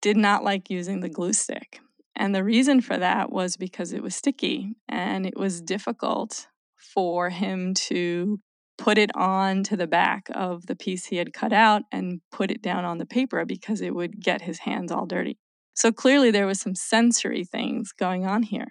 did 0.03 0.17
not 0.17 0.43
like 0.43 0.71
using 0.71 1.01
the 1.01 1.09
glue 1.09 1.33
stick 1.33 1.81
and 2.17 2.35
the 2.35 2.45
reason 2.45 2.81
for 2.81 2.97
that 2.97 3.31
was 3.31 3.57
because 3.57 3.93
it 3.93 4.03
was 4.03 4.15
sticky 4.15 4.75
and 4.89 5.27
it 5.27 5.37
was 5.37 5.61
difficult 5.61 6.47
for 6.77 7.31
him 7.31 7.75
to 7.75 8.41
put 8.77 8.99
it 8.99 9.15
on 9.15 9.63
to 9.65 9.77
the 9.77 9.87
back 9.87 10.29
of 10.35 10.67
the 10.67 10.77
piece 10.77 11.07
he 11.07 11.17
had 11.17 11.33
cut 11.33 11.53
out 11.53 11.83
and 11.93 12.21
put 12.33 12.51
it 12.51 12.63
down 12.63 12.85
on 12.85 12.99
the 12.99 13.07
paper 13.07 13.45
because 13.45 13.81
it 13.81 13.95
would 13.95 14.21
get 14.21 14.43
his 14.43 14.61
hands 14.61 14.91
all 14.91 15.07
dirty. 15.07 15.39
So 15.75 15.93
clearly 15.93 16.31
there 16.31 16.47
was 16.47 16.61
some 16.61 16.75
sensory 16.75 17.45
things 17.45 17.93
going 17.93 18.27
on 18.27 18.43
here. 18.43 18.69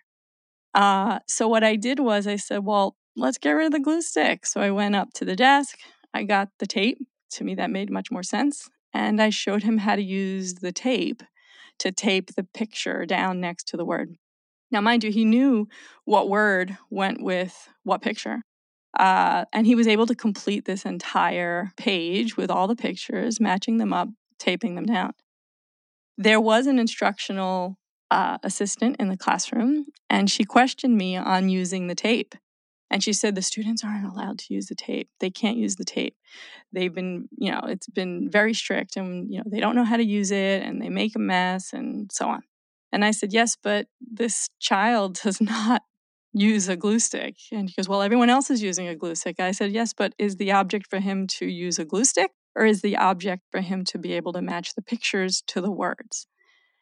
Uh, 0.73 1.19
so 1.27 1.47
what 1.47 1.63
I 1.63 1.75
did 1.75 1.99
was 1.99 2.27
I 2.27 2.37
said, 2.37 2.65
well, 2.65 2.95
let's 3.15 3.37
get 3.37 3.51
rid 3.51 3.67
of 3.67 3.71
the 3.71 3.79
glue 3.79 4.01
stick. 4.01 4.45
So 4.45 4.61
I 4.61 4.71
went 4.71 4.95
up 4.95 5.09
to 5.15 5.25
the 5.25 5.35
desk, 5.35 5.77
I 6.13 6.23
got 6.23 6.49
the 6.59 6.67
tape. 6.67 6.99
To 7.31 7.43
me, 7.43 7.55
that 7.55 7.71
made 7.71 7.89
much 7.89 8.11
more 8.11 8.21
sense. 8.21 8.69
And 8.93 9.19
I 9.19 9.31
showed 9.31 9.63
him 9.63 9.79
how 9.79 9.95
to 9.95 10.03
use 10.03 10.55
the 10.55 10.71
tape 10.71 11.23
to 11.79 11.91
tape 11.91 12.35
the 12.35 12.43
picture 12.43 13.05
down 13.05 13.41
next 13.41 13.67
to 13.69 13.77
the 13.77 13.85
word. 13.85 14.15
Now, 14.69 14.81
mind 14.81 15.03
you, 15.03 15.11
he 15.11 15.25
knew 15.25 15.67
what 16.05 16.29
word 16.29 16.77
went 16.91 17.23
with 17.23 17.69
what 17.83 18.01
picture. 18.01 18.43
Uh, 18.97 19.45
and 19.51 19.65
he 19.65 19.75
was 19.75 19.88
able 19.88 20.06
to 20.06 20.15
complete 20.15 20.65
this 20.65 20.86
entire 20.86 21.71
page 21.77 22.38
with 22.38 22.51
all 22.51 22.67
the 22.67 22.75
pictures, 22.75 23.39
matching 23.39 23.77
them 23.77 23.91
up, 23.91 24.10
taping 24.38 24.75
them 24.75 24.86
down. 24.86 25.13
There 26.17 26.39
was 26.39 26.67
an 26.67 26.77
instructional 26.77 27.77
uh, 28.12 28.38
assistant 28.43 28.97
in 28.99 29.10
the 29.10 29.17
classroom, 29.17 29.88
and 30.10 30.29
she 30.29 30.43
questioned 30.43 30.95
me 30.95 31.17
on 31.17 31.49
using 31.49 31.88
the 31.88 31.95
tape. 31.95 32.36
And 32.91 33.03
she 33.03 33.12
said 33.12 33.34
the 33.34 33.41
students 33.41 33.84
aren't 33.84 34.06
allowed 34.06 34.38
to 34.38 34.53
use 34.53 34.67
the 34.67 34.75
tape. 34.75 35.10
They 35.19 35.32
can't 35.32 35.58
use 35.58 35.77
the 35.77 35.84
tape. 35.84 36.15
They've 36.71 36.93
been, 36.93 37.27
you 37.36 37.51
know, 37.51 37.62
it's 37.67 37.88
been 37.88 38.29
very 38.29 38.53
strict 38.53 38.97
and, 38.97 39.32
you 39.32 39.39
know, 39.39 39.45
they 39.47 39.60
don't 39.60 39.75
know 39.75 39.84
how 39.84 39.97
to 39.97 40.06
use 40.06 40.29
it 40.29 40.62
and 40.62 40.79
they 40.79 40.89
make 40.89 41.15
a 41.15 41.19
mess 41.19 41.73
and 41.73 42.12
so 42.12 42.27
on. 42.27 42.43
And 42.91 43.03
I 43.03 43.10
said, 43.10 43.34
yes, 43.34 43.58
but 43.62 43.88
this 43.99 44.49
child 44.60 45.19
does 45.23 45.41
not 45.41 45.82
use 46.34 46.67
a 46.67 46.76
glue 46.76 47.00
stick? 47.00 47.36
And 47.52 47.69
he 47.69 47.76
goes, 47.76 47.88
Well, 47.88 48.02
everyone 48.02 48.30
else 48.30 48.50
is 48.50 48.62
using 48.62 48.88
a 48.88 48.96
glue 48.96 49.15
stick. 49.15 49.39
I 49.39 49.52
said, 49.52 49.72
Yes, 49.72 49.93
but 49.93 50.13
is 50.17 50.38
the 50.38 50.52
object 50.52 50.88
for 50.89 51.00
him 51.00 51.28
to 51.28 51.46
use 51.46 51.80
a 51.80 51.86
glue 51.86 52.06
stick 52.06 52.32
or 52.56 52.65
is 52.65 52.82
the 52.82 52.98
object 52.98 53.43
for 53.52 53.62
him 53.62 53.84
to 53.86 53.98
be 53.98 54.13
able 54.13 54.34
to 54.34 54.41
match 54.41 54.76
the 54.76 54.82
pictures 54.82 55.43
to 55.48 55.62
the 55.62 55.72
words? 55.72 56.28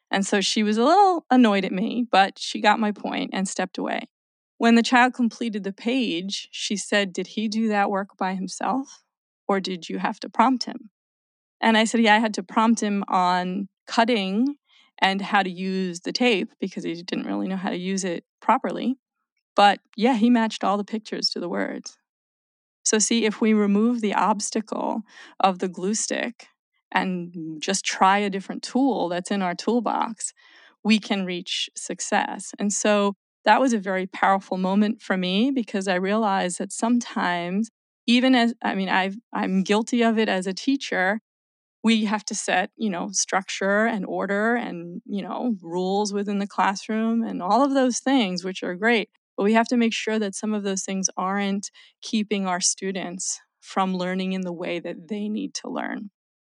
And 0.10 0.26
so 0.26 0.42
she 0.42 0.64
was 0.64 0.78
a 0.78 0.84
little 0.84 1.26
annoyed 1.32 1.64
at 1.64 1.72
me, 1.72 2.06
but 2.12 2.38
she 2.38 2.60
got 2.60 2.80
my 2.80 2.92
point 2.92 3.30
and 3.34 3.48
stepped 3.48 3.78
away. 3.78 4.10
When 4.58 4.76
the 4.76 4.84
child 4.84 5.14
completed 5.14 5.64
the 5.64 5.74
page, 5.74 6.50
she 6.52 6.76
said, 6.76 7.14
Did 7.14 7.28
he 7.28 7.48
do 7.48 7.68
that 7.70 7.90
work 7.90 8.18
by 8.18 8.36
himself 8.36 9.02
or 9.48 9.60
did 9.60 9.90
you 9.90 9.98
have 9.98 10.20
to 10.20 10.30
prompt 10.30 10.66
him? 10.66 10.90
And 11.60 11.78
I 11.78 11.86
said, 11.86 12.02
Yeah, 12.02 12.16
I 12.16 12.20
had 12.20 12.34
to 12.36 12.44
prompt 12.44 12.82
him 12.82 13.04
on 13.08 13.70
cutting 13.88 14.56
and 15.00 15.22
how 15.22 15.44
to 15.44 15.50
use 15.50 16.02
the 16.02 16.12
tape 16.12 16.52
because 16.60 16.84
he 16.84 16.94
didn't 17.02 17.26
really 17.26 17.48
know 17.48 17.58
how 17.58 17.70
to 17.70 17.78
use 17.78 18.04
it 18.04 18.24
properly. 18.42 18.98
But 19.56 19.80
yeah, 19.96 20.16
he 20.16 20.30
matched 20.30 20.64
all 20.64 20.78
the 20.78 20.84
pictures 20.84 21.30
to 21.32 21.40
the 21.40 21.50
words. 21.50 21.98
So, 22.84 23.00
see, 23.00 23.26
if 23.26 23.42
we 23.42 23.54
remove 23.54 24.02
the 24.02 24.14
obstacle 24.16 25.04
of 25.40 25.60
the 25.60 25.68
glue 25.68 25.94
stick 25.94 26.48
and 26.92 27.62
just 27.62 27.86
try 27.86 28.18
a 28.20 28.30
different 28.30 28.64
tool 28.64 29.10
that's 29.10 29.32
in 29.32 29.42
our 29.42 29.56
toolbox, 29.56 30.34
we 30.84 31.00
can 31.00 31.26
reach 31.26 31.70
success. 31.76 32.54
And 32.60 32.74
so 32.74 33.16
that 33.46 33.62
was 33.62 33.74
a 33.74 33.80
very 33.80 34.08
powerful 34.08 34.58
moment 34.58 35.02
for 35.02 35.16
me 35.18 35.52
because 35.52 35.88
I 35.88 35.96
realized 35.96 36.58
that 36.60 36.72
sometimes, 36.72 37.70
even 38.08 38.36
as 38.36 38.54
I 38.64 38.76
mean, 38.76 38.90
I've, 38.90 39.16
I'm 39.34 39.64
guilty 39.64 40.04
of 40.04 40.18
it 40.18 40.28
as 40.30 40.48
a 40.48 40.54
teacher, 40.54 41.22
we 41.84 42.06
have 42.06 42.26
to 42.26 42.36
set 42.36 42.72
you 42.78 42.90
know 42.90 43.10
structure 43.12 43.86
and 43.86 44.06
order 44.06 44.56
and 44.56 45.02
you 45.06 45.22
know 45.22 45.56
rules 45.62 46.14
within 46.14 46.40
the 46.40 46.48
classroom 46.48 47.24
and 47.24 47.42
all 47.42 47.64
of 47.64 47.74
those 47.74 48.00
things 48.00 48.44
which 48.44 48.64
are 48.64 48.76
great 48.76 49.10
but 49.38 49.44
we 49.44 49.54
have 49.54 49.68
to 49.68 49.78
make 49.78 49.94
sure 49.94 50.20
that 50.20 50.36
some 50.36 50.54
of 50.54 50.64
those 50.64 50.84
things 50.84 51.10
aren't 51.18 51.72
keeping 52.02 52.46
our 52.46 52.60
students 52.60 53.40
from 53.60 53.96
learning 53.96 54.34
in 54.34 54.42
the 54.42 54.54
way 54.54 54.80
that 54.80 55.08
they 55.08 55.30
need 55.30 55.54
to 55.54 55.70
learn. 55.70 56.10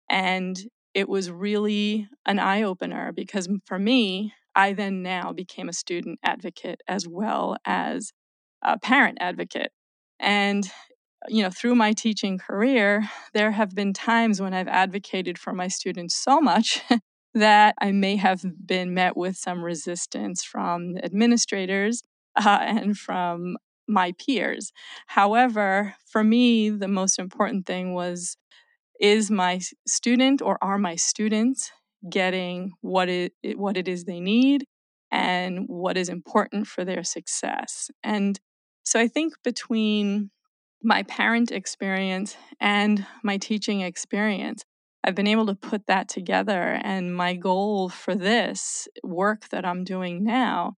And 0.10 0.58
it 0.94 1.10
was 1.10 1.32
really 1.32 2.08
an 2.26 2.40
eye 2.40 2.64
opener 2.64 3.12
because 3.12 3.50
for 3.66 3.80
me 3.80 4.32
i 4.56 4.74
then 4.74 5.02
now 5.02 5.34
became 5.34 5.68
a 5.68 5.74
student 5.74 6.20
advocate 6.24 6.82
as 6.88 7.08
well 7.08 7.58
as 7.66 8.14
a 8.64 8.80
parent 8.80 9.18
advocate. 9.20 9.72
And 10.20 10.70
you 11.30 11.42
know, 11.42 11.50
through 11.50 11.76
my 11.76 11.94
teaching 11.94 12.38
career, 12.38 13.10
there 13.34 13.52
have 13.52 13.74
been 13.74 13.94
times 13.94 14.42
when 14.42 14.54
I've 14.54 14.68
advocated 14.68 15.38
for 15.38 15.54
my 15.54 15.70
students 15.70 16.16
so 16.16 16.42
much 16.42 16.82
that 17.34 17.76
I 17.80 17.94
may 17.94 18.18
have 18.18 18.44
been 18.66 18.94
met 18.94 19.16
with 19.16 19.38
some 19.38 19.64
resistance 19.64 20.44
from 20.44 20.98
administrators 21.02 22.04
uh, 22.36 22.60
and 22.62 22.98
from 22.98 23.58
my 23.88 24.14
peers. 24.14 24.72
However, 25.08 25.96
for 26.06 26.24
me, 26.24 26.70
the 26.70 26.88
most 26.88 27.20
important 27.20 27.66
thing 27.66 27.94
was 27.94 28.38
is 29.00 29.30
my 29.30 29.60
student 29.88 30.42
or 30.42 30.58
are 30.64 30.78
my 30.78 30.96
students 30.96 31.72
getting 32.10 32.72
what 32.82 33.10
it, 33.10 33.34
what 33.56 33.76
it 33.76 33.88
is 33.88 34.06
they 34.06 34.20
need 34.20 34.66
and 35.12 35.66
what 35.68 35.98
is 35.98 36.10
important 36.10 36.68
for 36.68 36.86
their 36.86 37.04
success? 37.04 37.90
And 38.04 38.40
so 38.84 39.00
I 39.00 39.08
think 39.08 39.34
between 39.44 40.32
my 40.84 41.04
parent 41.04 41.52
experience 41.52 42.36
and 42.60 43.06
my 43.24 43.38
teaching 43.38 43.82
experience. 43.82 44.64
I've 45.04 45.16
been 45.16 45.28
able 45.28 45.46
to 45.48 45.56
put 45.56 45.88
that 45.88 46.10
together. 46.10 46.80
And 46.84 47.16
my 47.16 47.36
goal 47.36 47.90
for 47.90 48.16
this 48.16 48.88
work 49.04 49.50
that 49.50 49.66
I'm 49.66 49.84
doing 49.84 50.24
now 50.24 50.76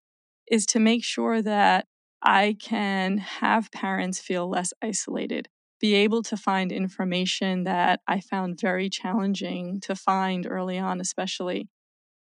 is 0.50 0.66
to 0.68 0.80
make 0.80 1.04
sure 1.04 1.42
that 1.42 1.88
I 2.22 2.58
can 2.60 3.18
have 3.18 3.72
parents 3.72 4.20
feel 4.20 4.50
less 4.50 4.74
isolated, 4.82 5.48
be 5.80 5.94
able 5.96 6.24
to 6.24 6.38
find 6.38 6.72
information 6.72 7.64
that 7.66 8.02
I 8.08 8.20
found 8.20 8.60
very 8.60 8.90
challenging 8.90 9.80
to 9.82 9.96
find 9.96 10.48
early 10.50 10.78
on, 10.80 11.00
especially. 11.02 11.68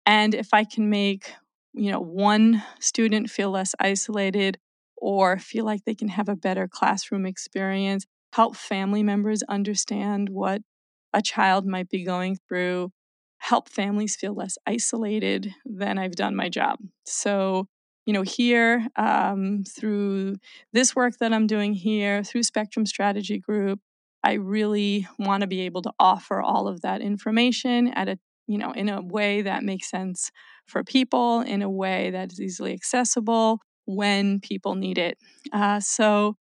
And 0.06 0.34
if 0.34 0.54
I 0.54 0.64
can 0.64 0.90
make 0.90 1.34
you 1.74 1.92
know 1.92 2.00
one 2.02 2.64
student 2.80 3.30
feel 3.30 3.52
less 3.52 3.74
isolated 3.80 4.58
or 4.98 5.40
feel 5.40 5.66
like 5.66 5.86
they 5.86 5.96
can 5.96 6.10
have 6.10 6.30
a 6.30 6.36
better 6.36 6.68
classroom 6.68 7.26
experience, 7.26 8.06
help 8.34 8.56
family 8.56 9.04
members 9.04 9.44
understand 9.44 10.30
what 10.30 10.62
a 11.14 11.22
child 11.22 11.66
might 11.66 11.90
be 11.90 12.04
going 12.04 12.38
through, 12.48 12.92
help 13.40 13.70
families 13.70 14.16
feel 14.16 14.34
less 14.34 14.58
isolated, 14.68 15.54
then 15.66 15.98
I've 15.98 16.16
done 16.16 16.36
my 16.36 16.50
job. 16.50 16.80
So, 17.06 17.68
you 18.06 18.14
know, 18.14 18.24
here 18.24 18.88
um, 18.96 19.64
through 19.68 20.38
this 20.74 20.96
work 20.96 21.18
that 21.20 21.34
I'm 21.34 21.48
doing 21.48 21.74
here, 21.74 22.24
through 22.24 22.44
Spectrum 22.44 22.86
Strategy 22.86 23.40
Group, 23.40 23.80
I 24.24 24.34
really 24.34 25.08
want 25.18 25.42
to 25.42 25.48
be 25.48 25.62
able 25.62 25.82
to 25.84 25.92
offer 26.00 26.42
all 26.42 26.68
of 26.68 26.82
that 26.82 27.02
information 27.02 27.88
at 27.90 28.08
a 28.08 28.20
you 28.48 28.58
know 28.58 28.72
in 28.72 28.90
a 28.90 29.02
way 29.02 29.42
that 29.44 29.64
makes 29.64 29.90
sense 29.90 30.32
for 30.66 30.84
people 30.84 31.42
in 31.42 31.62
a 31.62 31.70
way 31.70 32.12
that 32.12 32.32
is 32.32 32.40
easily 32.40 32.74
accessible 32.74 33.60
when 33.86 34.40
people 34.40 34.76
need 34.76 34.98
it. 34.98 35.18
Uh, 35.52 35.80
so 35.80 36.36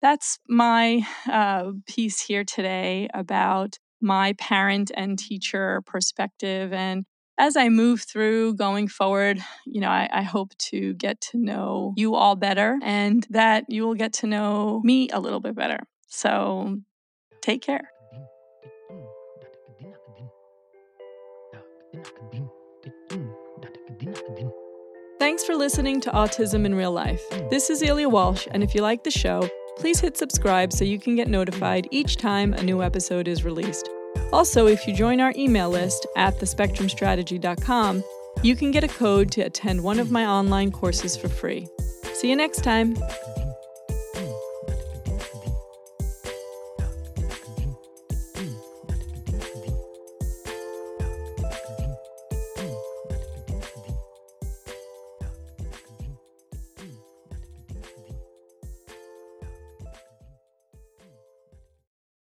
that's 0.00 0.38
my 0.48 1.06
uh, 1.30 1.70
piece 1.86 2.20
here 2.20 2.44
today 2.44 3.08
about 3.14 3.78
my 4.00 4.34
parent 4.34 4.90
and 4.94 5.18
teacher 5.18 5.80
perspective. 5.86 6.72
And 6.72 7.04
as 7.38 7.56
I 7.56 7.68
move 7.68 8.02
through 8.02 8.54
going 8.54 8.88
forward, 8.88 9.40
you 9.66 9.80
know, 9.80 9.88
I, 9.88 10.08
I, 10.12 10.22
hope 10.22 10.56
to 10.58 10.94
get 10.94 11.20
to 11.32 11.38
know 11.38 11.94
you 11.96 12.14
all 12.14 12.36
better 12.36 12.78
and 12.82 13.26
that 13.30 13.64
you 13.68 13.84
will 13.84 13.94
get 13.94 14.12
to 14.14 14.26
know 14.26 14.80
me 14.84 15.08
a 15.10 15.18
little 15.18 15.40
bit 15.40 15.54
better. 15.54 15.78
So 16.08 16.78
take 17.40 17.62
care. 17.62 17.88
Thanks 25.18 25.44
for 25.44 25.54
listening 25.54 26.00
to 26.02 26.10
Autism 26.10 26.66
in 26.66 26.74
Real 26.74 26.92
Life. 26.92 27.22
This 27.48 27.70
is 27.70 27.82
Elia 27.82 28.08
Walsh, 28.08 28.48
and 28.50 28.62
if 28.62 28.74
you 28.74 28.82
like 28.82 29.04
the 29.04 29.10
show, 29.10 29.48
please 29.76 30.00
hit 30.00 30.16
subscribe 30.16 30.72
so 30.72 30.84
you 30.84 30.98
can 30.98 31.14
get 31.14 31.28
notified 31.28 31.86
each 31.90 32.16
time 32.16 32.52
a 32.54 32.62
new 32.62 32.82
episode 32.82 33.28
is 33.28 33.44
released. 33.44 33.88
Also, 34.32 34.66
if 34.66 34.86
you 34.86 34.94
join 34.94 35.20
our 35.20 35.32
email 35.36 35.68
list 35.68 36.06
at 36.16 36.38
thespectrumstrategy.com, 36.38 38.02
you 38.42 38.56
can 38.56 38.70
get 38.70 38.82
a 38.82 38.88
code 38.88 39.30
to 39.32 39.42
attend 39.42 39.82
one 39.82 39.98
of 39.98 40.10
my 40.10 40.26
online 40.26 40.70
courses 40.70 41.16
for 41.16 41.28
free. 41.28 41.68
See 42.14 42.30
you 42.30 42.36
next 42.36 42.64
time. 42.64 42.96